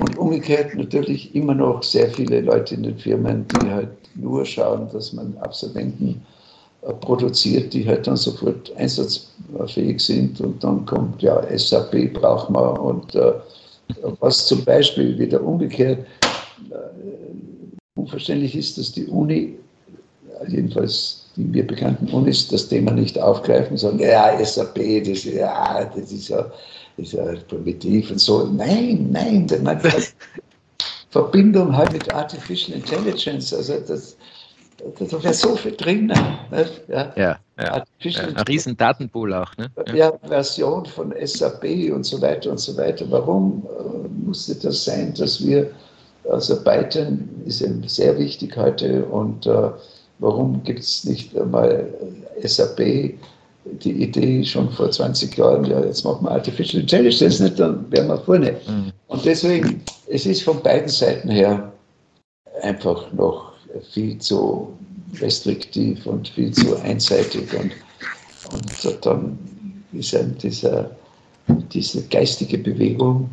Und 0.00 0.16
umgekehrt 0.16 0.74
natürlich 0.74 1.34
immer 1.34 1.54
noch 1.54 1.82
sehr 1.82 2.08
viele 2.10 2.40
Leute 2.40 2.74
in 2.74 2.82
den 2.82 2.98
Firmen, 2.98 3.46
die 3.48 3.70
halt 3.70 3.90
nur 4.14 4.44
schauen, 4.44 4.88
dass 4.92 5.12
man 5.12 5.36
Absolventen 5.38 6.22
produziert, 7.00 7.72
die 7.72 7.86
halt 7.86 8.06
dann 8.06 8.16
sofort 8.16 8.74
einsatzfähig 8.76 10.00
sind 10.00 10.40
und 10.40 10.62
dann 10.64 10.84
kommt 10.84 11.22
ja 11.22 11.40
SAP 11.56 12.12
braucht 12.12 12.50
man 12.50 12.76
und 12.78 13.14
äh, 13.14 13.34
was 14.18 14.46
zum 14.46 14.64
Beispiel 14.64 15.16
wieder 15.18 15.42
umgekehrt 15.42 16.04
äh, 16.70 16.74
unverständlich 17.94 18.56
ist, 18.56 18.78
dass 18.78 18.90
die 18.92 19.06
Uni, 19.06 19.54
jedenfalls 20.48 21.21
die 21.36 21.44
mir 21.44 21.66
bekannten 21.66 22.08
Unis, 22.08 22.48
das 22.48 22.68
Thema 22.68 22.92
nicht 22.92 23.18
aufgreifen, 23.18 23.76
sagen, 23.76 23.98
ja, 23.98 24.44
SAP, 24.44 25.04
das, 25.06 25.24
ja, 25.24 25.84
das 25.84 26.12
ist 26.12 26.28
ja, 26.28 26.50
das 26.96 27.06
ist 27.06 27.12
ja 27.12 27.24
primitiv 27.48 28.10
und 28.10 28.20
so. 28.20 28.46
Nein, 28.46 29.08
nein, 29.10 29.46
man 29.62 29.80
Verbindung 31.10 31.76
halt 31.76 31.92
mit 31.92 32.12
Artificial 32.12 32.76
Intelligence, 32.78 33.52
also 33.52 33.78
das, 33.86 34.16
da 34.98 35.22
wäre 35.22 35.34
so 35.34 35.54
viel 35.56 35.76
drin. 35.76 36.06
Ne? 36.06 36.66
Ja, 36.88 37.12
ja, 37.16 37.38
ja. 37.58 37.84
ein 38.02 38.42
riesen 38.48 38.76
Datenpool 38.76 39.32
auch. 39.34 39.56
Ne? 39.56 39.70
Ja. 39.88 39.94
ja. 39.94 40.12
Version 40.26 40.86
von 40.86 41.14
SAP 41.22 41.92
und 41.92 42.04
so 42.04 42.20
weiter 42.20 42.50
und 42.50 42.58
so 42.58 42.76
weiter. 42.76 43.04
Warum 43.10 43.62
äh, 43.78 44.08
musste 44.26 44.54
das 44.54 44.84
sein, 44.84 45.14
dass 45.14 45.44
wir, 45.44 45.70
also 46.28 46.62
Python 46.62 47.28
ist 47.44 47.60
eben 47.60 47.86
sehr 47.86 48.18
wichtig 48.18 48.56
heute 48.56 49.04
und 49.04 49.46
äh, 49.46 49.70
warum 50.22 50.62
gibt 50.62 50.80
es 50.80 51.04
nicht 51.04 51.36
einmal 51.36 51.92
SAP, 52.42 52.78
die 53.64 54.02
Idee 54.02 54.44
schon 54.44 54.70
vor 54.70 54.90
20 54.90 55.36
Jahren, 55.36 55.64
ja, 55.64 55.84
jetzt 55.84 56.04
machen 56.04 56.24
wir 56.24 56.32
Artificial 56.32 56.82
Intelligence 56.82 57.40
nicht, 57.40 57.58
dann 57.58 57.90
wären 57.90 58.08
wir 58.08 58.18
vorne. 58.18 58.56
Mhm. 58.66 58.92
Und 59.08 59.24
deswegen, 59.24 59.82
es 60.08 60.26
ist 60.26 60.42
von 60.42 60.62
beiden 60.62 60.88
Seiten 60.88 61.28
her 61.28 61.72
einfach 62.62 63.12
noch 63.12 63.52
viel 63.92 64.18
zu 64.18 64.72
restriktiv 65.20 66.06
und 66.06 66.28
viel 66.28 66.52
zu 66.52 66.76
einseitig. 66.82 67.52
Und, 67.54 67.72
und 68.52 69.06
dann 69.06 69.38
ist 69.92 70.14
ein 70.14 70.36
dieser, 70.38 70.90
diese 71.72 72.02
geistige 72.08 72.58
Bewegung, 72.58 73.28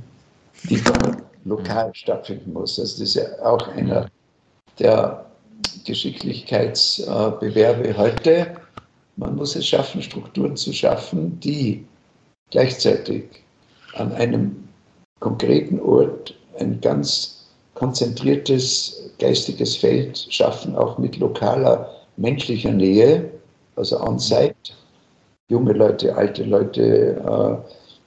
die 0.69 0.81
dann 0.81 1.23
lokal 1.45 1.91
stattfinden 1.93 2.53
muss. 2.53 2.79
Also 2.79 2.99
das 2.99 3.09
ist 3.09 3.15
ja 3.15 3.23
auch 3.43 3.67
einer 3.69 4.07
der 4.77 5.28
Geschicklichkeitsbewerbe 5.85 7.97
heute. 7.97 8.55
Man 9.15 9.35
muss 9.35 9.55
es 9.55 9.67
schaffen, 9.67 10.01
Strukturen 10.01 10.55
zu 10.55 10.71
schaffen, 10.71 11.39
die 11.39 11.83
gleichzeitig 12.51 13.23
an 13.95 14.11
einem 14.13 14.67
konkreten 15.19 15.79
Ort 15.79 16.35
ein 16.59 16.79
ganz 16.81 17.47
konzentriertes 17.73 19.11
geistiges 19.19 19.77
Feld 19.77 20.27
schaffen, 20.29 20.75
auch 20.75 20.97
mit 20.97 21.17
lokaler 21.17 21.89
menschlicher 22.17 22.71
Nähe, 22.71 23.29
also 23.75 24.01
on-site. 24.01 24.73
Junge 25.49 25.73
Leute, 25.73 26.15
alte 26.15 26.43
Leute, 26.43 27.17
äh, 27.17 27.57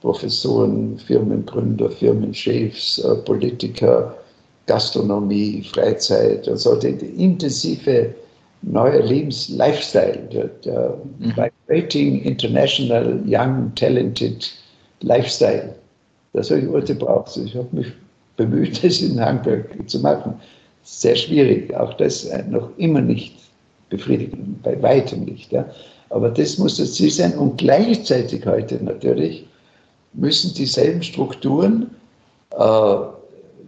Professoren, 0.01 0.99
Firmengründer, 0.99 1.89
Firmenchefs, 1.89 2.99
äh, 2.99 3.15
Politiker, 3.15 4.15
Gastronomie, 4.65 5.63
Freizeit 5.73 6.47
und 6.47 6.57
so, 6.57 6.75
der, 6.75 7.01
intensive 7.17 8.13
neue 8.61 9.01
Lebens-Lifestyle, 9.01 10.19
der, 10.31 10.47
der 10.63 10.97
mhm. 11.19 11.33
Vibrating 11.35 12.21
International 12.23 13.21
Young 13.27 13.71
Talented 13.75 14.51
Lifestyle, 15.01 15.75
der 16.33 16.43
solche 16.43 16.71
Orte 16.71 16.95
braucht. 16.95 17.35
Ich 17.37 17.55
habe 17.55 17.67
mich 17.71 17.87
bemüht, 18.37 18.83
das 18.83 19.01
in 19.01 19.19
Hamburg 19.19 19.65
zu 19.87 19.99
machen. 19.99 20.33
Sehr 20.83 21.15
schwierig, 21.15 21.73
auch 21.75 21.93
das 21.95 22.29
noch 22.49 22.69
immer 22.77 23.01
nicht 23.01 23.35
befriedigend, 23.89 24.61
bei 24.63 24.81
weitem 24.81 25.25
nicht. 25.25 25.51
Ja. 25.51 25.65
Aber 26.09 26.29
das 26.29 26.57
muss 26.57 26.77
das 26.77 26.93
Ziel 26.93 27.11
sein 27.11 27.33
und 27.37 27.57
gleichzeitig 27.57 28.45
heute 28.45 28.83
natürlich 28.83 29.45
müssen 30.13 30.53
dieselben 30.53 31.01
Strukturen 31.01 31.89
äh, 32.51 32.95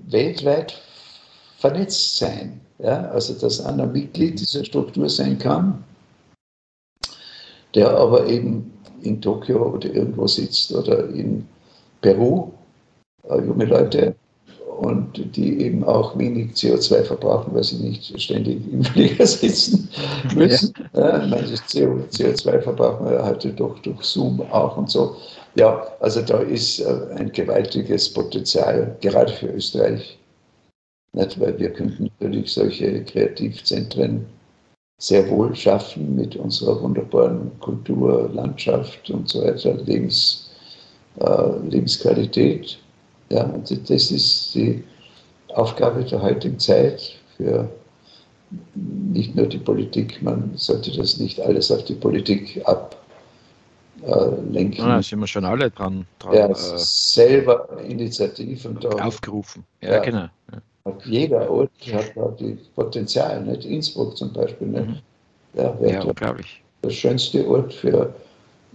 weltweit 0.10 0.76
vernetzt 1.60 2.18
sein. 2.18 2.62
Ja? 2.80 3.10
Also, 3.10 3.34
dass 3.34 3.62
einer 3.62 3.86
Mitglied 3.86 4.40
dieser 4.40 4.64
Struktur 4.64 5.10
sein 5.10 5.38
kann, 5.38 5.84
der 7.74 7.90
aber 7.90 8.26
eben 8.28 8.72
in 9.02 9.22
Tokio 9.22 9.74
oder 9.74 9.94
irgendwo 9.94 10.28
sitzt 10.28 10.74
oder 10.74 11.10
in 11.10 11.48
Peru, 12.02 12.52
äh, 13.30 13.40
junge 13.42 13.66
Leute, 13.66 14.16
und 14.78 15.36
die 15.36 15.62
eben 15.62 15.84
auch 15.84 16.18
wenig 16.18 16.52
CO2 16.52 17.04
verbrauchen, 17.04 17.54
weil 17.54 17.64
sie 17.64 17.78
nicht 17.78 18.22
ständig 18.22 18.62
im 18.72 18.84
Flieger 18.84 19.26
sitzen 19.26 19.90
müssen. 20.36 20.74
Ja. 20.94 21.20
Ja, 21.20 21.28
manches 21.28 21.62
CO2 21.62 22.60
verbrauchen 22.62 23.10
wir 23.10 23.24
halt 23.24 23.48
doch 23.60 23.80
durch 23.80 24.04
Zoom 24.04 24.42
auch 24.52 24.78
und 24.78 24.90
so. 24.90 25.16
Ja, 25.56 25.88
also 26.02 26.22
da 26.22 26.40
ist 26.40 26.80
äh, 26.80 26.86
ein 27.16 27.32
gewaltiges 27.32 28.12
Potenzial, 28.12 28.98
gerade 29.02 29.32
für 29.32 29.48
Österreich. 29.48 30.18
Nicht, 31.16 31.40
weil 31.40 31.58
wir 31.58 31.72
könnten 31.72 32.12
natürlich 32.20 32.52
solche 32.52 33.02
Kreativzentren 33.06 34.26
sehr 34.98 35.30
wohl 35.30 35.56
schaffen 35.56 36.16
mit 36.16 36.36
unserer 36.36 36.82
wunderbaren 36.82 37.58
Kultur, 37.62 38.30
Landschaft 38.34 39.10
und 39.10 39.30
so 39.30 39.42
weiter, 39.42 39.76
Lebens, 39.76 40.52
äh, 41.20 41.58
Lebensqualität. 41.70 42.78
Ja, 43.30 43.44
und 43.46 43.72
das 43.90 44.12
ist 44.12 44.56
die 44.56 44.84
Aufgabe 45.54 46.04
der 46.04 46.22
heutigen 46.22 46.60
Zeit 46.60 47.16
für 47.38 47.70
nicht 48.74 49.36
nur 49.36 49.48
die 49.48 49.58
Politik, 49.58 50.22
man 50.22 50.52
sollte 50.56 50.96
das 50.96 51.18
nicht 51.18 51.40
alles 51.40 51.72
auf 51.72 51.84
die 51.86 51.96
Politik 51.96 52.62
ab 52.66 52.96
äh. 54.04 54.72
Ja, 54.78 54.88
da 54.88 55.02
sind 55.02 55.20
wir 55.20 55.28
schon 55.28 55.46
alle 55.46 55.72
dran. 55.72 56.06
dran 56.20 56.34
ja, 56.34 56.48
äh, 56.48 56.54
selber 56.56 57.68
Initiativen 57.88 58.78
da. 58.80 58.90
Aufgerufen. 58.90 59.64
Ja, 59.82 59.94
ja 59.94 60.00
genau. 60.00 60.28
Ja. 60.86 60.92
Hat 60.92 61.06
jeder 61.06 61.50
Ort 61.50 61.72
hat 61.92 62.12
da 62.16 62.34
die 62.40 62.58
Potenzial, 62.76 63.44
nicht? 63.44 63.66
Innsbruck 63.66 64.18
zum 64.18 64.32
Beispiel. 64.34 64.68
Nicht? 64.68 64.88
Mhm. 64.88 64.98
Ja, 65.56 65.78
ja 65.82 66.04
unglaublich. 66.04 66.62
Der 66.84 66.90
schönste 66.90 67.48
Ort 67.48 67.74
für 67.74 68.14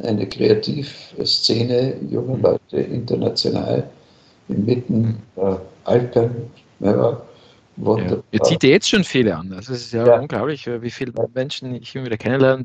eine 0.02 0.26
Kreativszene, 0.26 1.96
junge 2.10 2.36
mhm. 2.36 2.42
Leute 2.42 2.80
international, 2.80 3.88
inmitten 4.48 5.22
der 5.36 5.60
Alpen. 5.84 6.50
Ja, 6.80 7.20
Wunderbar. 7.80 8.16
Ja. 8.16 8.22
Ihr 8.32 8.42
zieht 8.42 8.62
jetzt 8.62 8.88
schon 8.90 9.04
viele 9.04 9.36
an. 9.36 9.52
Also 9.52 9.72
es 9.72 9.86
ist 9.86 9.92
ja, 9.92 10.06
ja, 10.06 10.18
unglaublich, 10.18 10.66
wie 10.66 10.90
viele 10.90 11.12
Menschen 11.34 11.74
ich 11.74 11.94
immer 11.94 12.06
wieder 12.06 12.16
kennenlerne, 12.16 12.64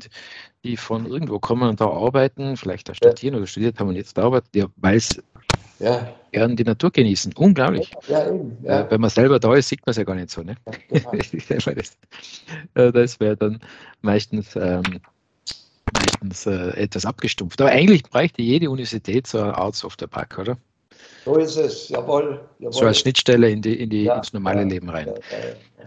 die 0.64 0.76
von 0.76 1.06
irgendwo 1.06 1.38
kommen 1.38 1.68
und 1.68 1.80
da 1.80 1.86
arbeiten, 1.86 2.56
vielleicht 2.56 2.88
da 2.88 2.94
studieren 2.94 3.34
ja. 3.34 3.38
oder 3.38 3.46
studiert 3.46 3.78
haben 3.78 3.88
und 3.88 3.96
jetzt 3.96 4.18
da 4.18 4.24
arbeiten, 4.24 4.48
ja, 4.54 4.66
weil 4.76 4.96
es 4.96 5.22
ja. 5.78 6.12
gern 6.32 6.56
die 6.56 6.64
Natur 6.64 6.90
genießen. 6.90 7.32
Unglaublich. 7.36 7.92
Ja, 8.08 8.28
eben, 8.28 8.56
ja. 8.62 8.80
Äh, 8.80 8.90
wenn 8.90 9.00
man 9.00 9.10
selber 9.10 9.38
da 9.38 9.54
ist, 9.54 9.68
sieht 9.68 9.84
man 9.86 9.90
es 9.90 9.96
ja 9.96 10.04
gar 10.04 10.14
nicht 10.14 10.30
so. 10.30 10.42
Ne? 10.42 10.56
Genau. 10.88 11.10
das, 11.74 11.96
äh, 12.74 12.92
das 12.92 13.20
wäre 13.20 13.36
dann 13.36 13.60
meistens, 14.02 14.56
ähm, 14.56 14.82
meistens 15.92 16.46
äh, 16.46 16.70
etwas 16.76 17.04
abgestumpft. 17.04 17.60
Aber 17.60 17.70
eigentlich 17.70 18.02
bräuchte 18.04 18.42
jede 18.42 18.70
Universität 18.70 19.26
so 19.26 19.40
eine 19.40 19.56
Art 19.56 19.74
Softwarepark, 19.74 20.38
oder? 20.38 20.58
So 21.24 21.36
ist 21.36 21.56
es, 21.56 21.88
jawohl. 21.88 22.40
jawohl. 22.58 22.72
So 22.72 22.86
als 22.86 23.00
Schnittstelle 23.00 23.50
in 23.50 23.60
die, 23.60 23.74
in 23.74 23.90
die, 23.90 24.06
ins 24.06 24.32
normale 24.32 24.64
Leben 24.64 24.88
rein. 24.88 25.12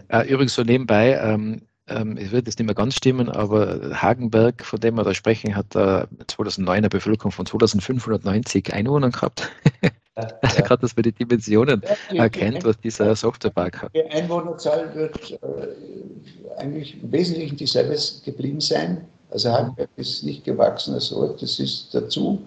Äh, 0.08 0.28
übrigens 0.28 0.54
so 0.54 0.62
nebenbei, 0.62 1.18
ähm, 1.22 1.62
ähm, 1.90 2.16
es 2.16 2.30
wird 2.30 2.46
jetzt 2.46 2.58
nicht 2.58 2.66
mehr 2.66 2.74
ganz 2.74 2.94
stimmen, 2.94 3.28
aber 3.28 3.78
Hagenberg, 3.92 4.64
von 4.64 4.80
dem 4.80 4.94
wir 4.94 5.04
da 5.04 5.14
sprechen, 5.14 5.54
hat 5.56 5.74
äh, 5.74 6.06
2009 6.26 6.78
eine 6.78 6.88
Bevölkerung 6.88 7.32
von 7.32 7.46
2590 7.46 8.72
Einwohnern 8.72 9.10
gehabt. 9.10 9.50
also 10.14 10.62
gerade, 10.62 10.82
dass 10.82 10.96
man 10.96 11.02
die 11.02 11.12
Dimensionen 11.12 11.82
die, 12.10 12.18
erkennt, 12.18 12.64
was 12.64 12.78
dieser 12.80 13.14
Softwarepark 13.14 13.82
hat. 13.82 13.94
Die 13.94 14.04
Einwohnerzahl 14.04 14.94
wird 14.94 15.32
äh, 15.32 16.60
eigentlich 16.60 17.02
im 17.02 17.10
Wesentlichen 17.12 17.56
dieselbe 17.56 17.96
geblieben 18.24 18.60
sein. 18.60 19.04
Also 19.30 19.50
Hagenberg 19.50 19.90
ist 19.96 20.24
nicht 20.24 20.44
gewachsen 20.44 20.94
als 20.94 21.12
Ort, 21.12 21.42
das 21.42 21.58
ist 21.58 21.94
dazu 21.94 22.40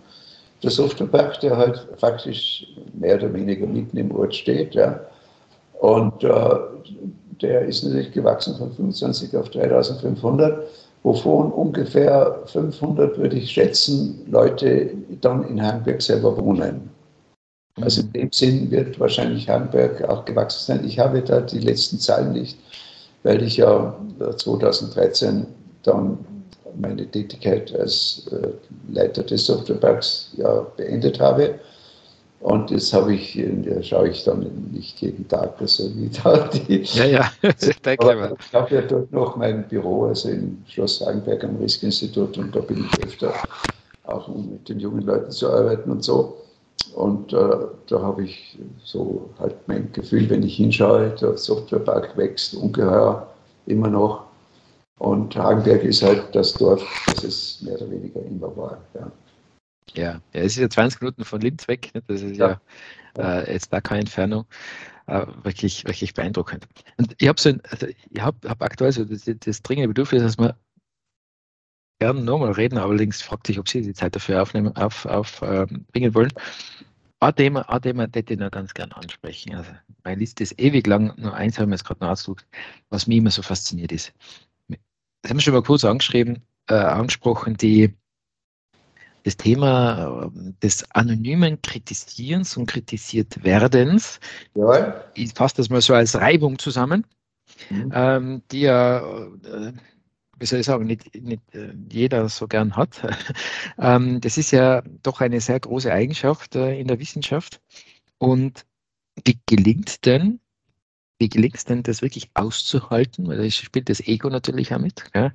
der 0.62 0.72
Softwarepark, 0.72 1.40
der 1.42 1.58
halt 1.58 1.88
faktisch 1.98 2.66
mehr 2.94 3.16
oder 3.16 3.34
weniger 3.34 3.68
mitten 3.68 3.98
im 3.98 4.12
Ort 4.16 4.34
steht. 4.34 4.76
Ja. 4.76 5.00
Und 5.80 6.24
äh, 6.24 6.56
der 7.42 7.62
ist 7.62 7.84
natürlich 7.84 8.12
gewachsen 8.12 8.56
von 8.58 8.72
25 8.72 9.36
auf 9.36 9.50
3500, 9.50 10.68
wovon 11.04 11.52
ungefähr 11.52 12.40
500, 12.46 13.18
würde 13.18 13.38
ich 13.38 13.52
schätzen, 13.52 14.26
Leute 14.30 14.92
dann 15.22 15.48
in 15.48 15.62
Hamburg 15.62 16.02
selber 16.02 16.38
wohnen. 16.38 16.90
Also 17.82 18.02
in 18.02 18.14
dem 18.14 18.32
Sinn 18.32 18.70
wird 18.72 19.00
wahrscheinlich 19.00 19.50
Hamburg 19.50 20.04
auch 20.08 20.26
gewachsen 20.26 20.66
sein. 20.66 20.86
Ich 20.86 21.00
habe 21.00 21.22
da 21.22 21.42
die 21.42 21.60
letzten 21.60 21.98
Zahlen 21.98 22.34
nicht, 22.34 22.58
weil 23.24 23.42
ich 23.42 23.58
ja 23.58 23.96
2013 24.38 25.46
dann 25.82 26.20
meine 26.76 27.06
Tätigkeit 27.08 27.74
als 27.76 28.28
äh, 28.32 28.50
Leiter 28.92 29.24
des 29.24 29.46
Softwareparks 29.46 30.32
ja 30.38 30.66
beendet 30.78 31.20
habe. 31.20 31.56
Und 32.44 32.72
das 32.72 32.92
habe 32.92 33.16
ich, 33.16 33.36
ja, 33.36 33.82
schaue 33.82 34.10
ich 34.10 34.26
dann 34.26 34.46
nicht 34.74 35.00
jeden 35.00 35.26
Tag, 35.30 35.54
also 35.62 35.86
wie 35.96 36.10
da 36.10 36.50
die. 36.50 36.84
Ja, 36.84 37.06
ja, 37.06 37.32
danke. 37.82 38.04
Aber 38.04 38.36
ich 38.38 38.54
habe 38.54 38.76
ja 38.76 38.82
dort 38.82 39.14
noch 39.14 39.38
mein 39.38 39.66
Büro, 39.70 40.08
also 40.08 40.28
im 40.28 40.58
Schloss 40.68 41.00
Hagenberg 41.00 41.42
am 41.46 41.56
Risk-Institut, 41.56 42.38
und 42.38 42.54
da 42.54 42.60
bin 42.60 42.86
ich 42.86 43.06
öfter 43.06 43.34
auch 44.04 44.28
um 44.28 44.52
mit 44.52 44.68
den 44.68 44.82
jungen 44.82 45.04
Leuten 45.04 45.32
zu 45.32 45.50
arbeiten 45.50 45.90
und 45.90 46.04
so. 46.04 46.36
Und 46.94 47.32
äh, 47.32 47.38
da 47.88 48.02
habe 48.02 48.26
ich 48.26 48.60
so 48.84 49.30
halt 49.40 49.56
mein 49.68 49.90
Gefühl, 49.94 50.30
wenn 50.30 50.44
ich 50.44 50.58
hinschaue, 50.58 51.16
der 51.22 51.38
Softwarepark 51.38 52.18
wächst 52.18 52.56
ungeheuer 52.56 53.26
immer 53.68 53.88
noch. 53.88 54.24
Und 55.00 55.34
Hagenberg 55.38 55.84
ist 55.86 56.04
halt 56.04 56.24
das 56.34 56.58
Dorf, 56.58 56.84
das 57.08 57.24
es 57.24 57.62
mehr 57.62 57.76
oder 57.76 57.90
weniger 57.90 58.20
immer 58.22 58.56
war. 58.58 58.78
Ja. 58.96 59.10
Ja, 59.94 60.04
ja, 60.04 60.22
es 60.32 60.54
ist 60.54 60.58
ja 60.58 60.70
20 60.70 61.02
Minuten 61.02 61.26
von 61.26 61.42
Linz 61.42 61.68
weg, 61.68 61.92
nicht? 61.94 62.10
das 62.10 62.22
ist 62.22 62.38
ja, 62.38 62.62
ja 63.18 63.40
äh, 63.42 63.54
jetzt 63.54 63.72
da 63.72 63.82
keine 63.82 64.02
Entfernung. 64.02 64.46
Äh, 65.08 65.26
wirklich, 65.44 65.86
wirklich 65.86 66.14
beeindruckend. 66.14 66.66
Und 66.98 67.14
ich 67.20 67.28
habe 67.28 67.40
so 67.40 67.52
also 67.70 67.88
ich 67.88 68.22
habe 68.22 68.50
hab 68.50 68.62
aktuell 68.62 68.92
so 68.94 69.04
das, 69.04 69.30
das, 69.40 69.62
dringende 69.62 69.90
Bedürfnis, 69.90 70.24
dass 70.24 70.38
wir 70.38 70.58
gerne 72.00 72.22
nochmal 72.22 72.54
reden, 72.54 72.78
allerdings 72.78 73.22
fragt 73.22 73.48
sich, 73.48 73.60
ob 73.60 73.68
Sie 73.68 73.82
die 73.82 73.94
Zeit 73.94 74.16
dafür 74.16 74.42
aufnehmen, 74.42 74.76
auf, 74.78 75.06
auf 75.06 75.42
ähm, 75.42 75.86
wollen. 76.14 76.32
Ein 77.20 77.36
Thema, 77.36 77.70
ein 77.70 77.82
Thema 77.82 78.04
hätte 78.04 78.34
ich 78.34 78.40
noch 78.40 78.52
ganz 78.52 78.74
gerne 78.74 78.96
ansprechen. 78.96 79.56
Also 79.56 79.72
meine 80.04 80.20
Liste 80.20 80.44
ist 80.44 80.60
ewig 80.60 80.88
lang, 80.88 81.14
nur 81.18 81.34
eins 81.34 81.60
haben 81.60 81.70
wir 81.70 81.76
jetzt 81.76 81.86
gerade 81.86 82.02
noch 82.02 82.12
ausgedruckt, 82.12 82.48
was 82.90 83.08
mich 83.08 83.18
immer 83.18 83.32
so 83.32 83.42
fasziniert 83.42 83.92
ist 83.92 84.14
das 85.24 85.30
haben 85.30 85.38
wir 85.38 85.42
schon 85.42 85.54
mal 85.54 85.64
kurz 85.64 85.86
angeschrieben, 85.86 86.44
äh, 86.70 86.76
angesprochen, 86.76 87.56
die, 87.56 87.94
das 89.24 89.38
Thema 89.38 90.32
äh, 90.34 90.52
des 90.62 90.90
anonymen 90.92 91.62
Kritisierens 91.62 92.58
und 92.58 92.66
kritisiert 92.66 93.44
Werdens. 93.44 94.20
Ja. 94.56 95.04
Ich 95.14 95.34
fasse 95.34 95.58
das 95.58 95.70
mal 95.70 95.82
so 95.82 95.94
als 95.94 96.16
Reibung 96.16 96.60
zusammen, 96.60 97.06
mhm. 97.70 97.92
ähm, 97.94 98.42
die 98.52 98.62
ja, 98.62 99.00
äh, 99.00 99.74
wie 100.40 100.46
soll 100.46 100.60
ich 100.60 100.66
sagen, 100.66 100.86
nicht, 100.86 101.16
nicht 101.16 101.42
äh, 101.54 101.74
jeder 101.92 102.28
so 102.30 102.48
gern 102.48 102.76
hat. 102.76 103.02
ähm, 103.80 104.20
das 104.22 104.38
ist 104.38 104.52
ja 104.52 104.84
doch 105.04 105.22
eine 105.22 105.40
sehr 105.42 105.60
große 105.60 105.92
Eigenschaft 105.92 106.56
äh, 106.56 106.80
in 106.80 106.88
der 106.88 107.00
Wissenschaft. 107.00 107.62
Und 108.18 108.66
wie 109.26 109.40
gelingt 109.46 110.06
denn 110.06 110.40
wie 111.24 111.30
gelingt 111.30 111.56
es 111.56 111.64
denn, 111.64 111.84
das 111.84 112.02
wirklich 112.02 112.30
auszuhalten? 112.34 113.28
Weil 113.28 113.38
da 113.38 113.50
spielt 113.50 113.88
das 113.88 114.02
Ego 114.02 114.30
natürlich 114.30 114.74
auch 114.74 114.80
mit. 114.80 115.06
Ja? 115.16 115.32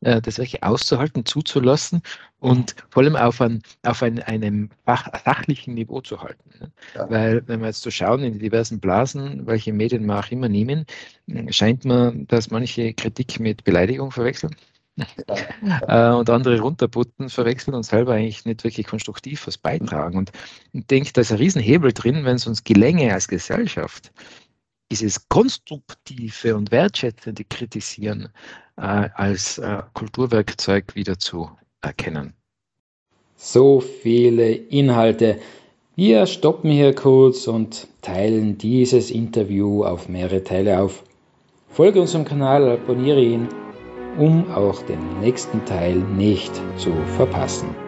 Äh, 0.00 0.22
das 0.22 0.38
wirklich 0.38 0.62
auszuhalten, 0.62 1.24
zuzulassen 1.26 2.02
und 2.38 2.76
vor 2.88 3.02
allem 3.02 3.16
auf, 3.16 3.40
ein, 3.40 3.62
auf 3.82 4.00
ein, 4.04 4.22
einem 4.22 4.70
sachlichen 4.86 5.74
Niveau 5.74 6.00
zu 6.00 6.22
halten. 6.22 6.50
Ne? 6.60 6.70
Ja. 6.94 7.10
Weil, 7.10 7.42
wenn 7.48 7.60
wir 7.60 7.66
jetzt 7.66 7.82
so 7.82 7.90
schauen 7.90 8.22
in 8.22 8.34
die 8.34 8.38
diversen 8.38 8.78
Blasen, 8.78 9.44
welche 9.48 9.72
Medien 9.72 10.06
wir 10.06 10.20
auch 10.20 10.30
immer 10.30 10.48
nehmen, 10.48 10.86
scheint 11.50 11.84
man, 11.84 12.28
dass 12.28 12.52
manche 12.52 12.94
Kritik 12.94 13.40
mit 13.40 13.64
Beleidigung 13.64 14.12
verwechseln. 14.12 14.54
Ja. 15.66 16.12
Äh, 16.12 16.16
und 16.16 16.30
andere 16.30 16.60
runterputten, 16.60 17.28
verwechseln 17.28 17.74
und 17.74 17.82
selber 17.82 18.14
eigentlich 18.14 18.44
nicht 18.44 18.62
wirklich 18.62 18.86
konstruktiv 18.86 19.46
was 19.48 19.58
beitragen. 19.58 20.16
Und 20.16 20.30
ich 20.72 20.86
denke, 20.86 21.12
da 21.12 21.20
ist 21.22 21.32
ein 21.32 21.38
Riesenhebel 21.38 21.92
drin, 21.92 22.24
wenn 22.24 22.36
es 22.36 22.46
uns 22.46 22.62
gelänge 22.62 23.12
als 23.12 23.26
Gesellschaft, 23.26 24.12
dieses 24.90 25.28
konstruktive 25.28 26.56
und 26.56 26.70
wertschätzende 26.70 27.44
Kritisieren 27.44 28.28
äh, 28.76 29.08
als 29.14 29.58
äh, 29.58 29.82
Kulturwerkzeug 29.92 30.94
wieder 30.94 31.18
zu 31.18 31.50
erkennen. 31.80 32.34
So 33.36 33.80
viele 33.80 34.50
Inhalte. 34.50 35.38
Wir 35.94 36.26
stoppen 36.26 36.70
hier 36.70 36.94
kurz 36.94 37.46
und 37.46 37.86
teilen 38.02 38.58
dieses 38.58 39.10
Interview 39.10 39.84
auf 39.84 40.08
mehrere 40.08 40.42
Teile 40.42 40.80
auf. 40.80 41.04
Folge 41.68 42.00
unserem 42.00 42.24
Kanal, 42.24 42.68
abonniere 42.70 43.20
ihn, 43.20 43.48
um 44.18 44.50
auch 44.50 44.82
den 44.82 45.20
nächsten 45.20 45.64
Teil 45.66 45.96
nicht 45.96 46.52
zu 46.76 46.92
verpassen. 47.16 47.87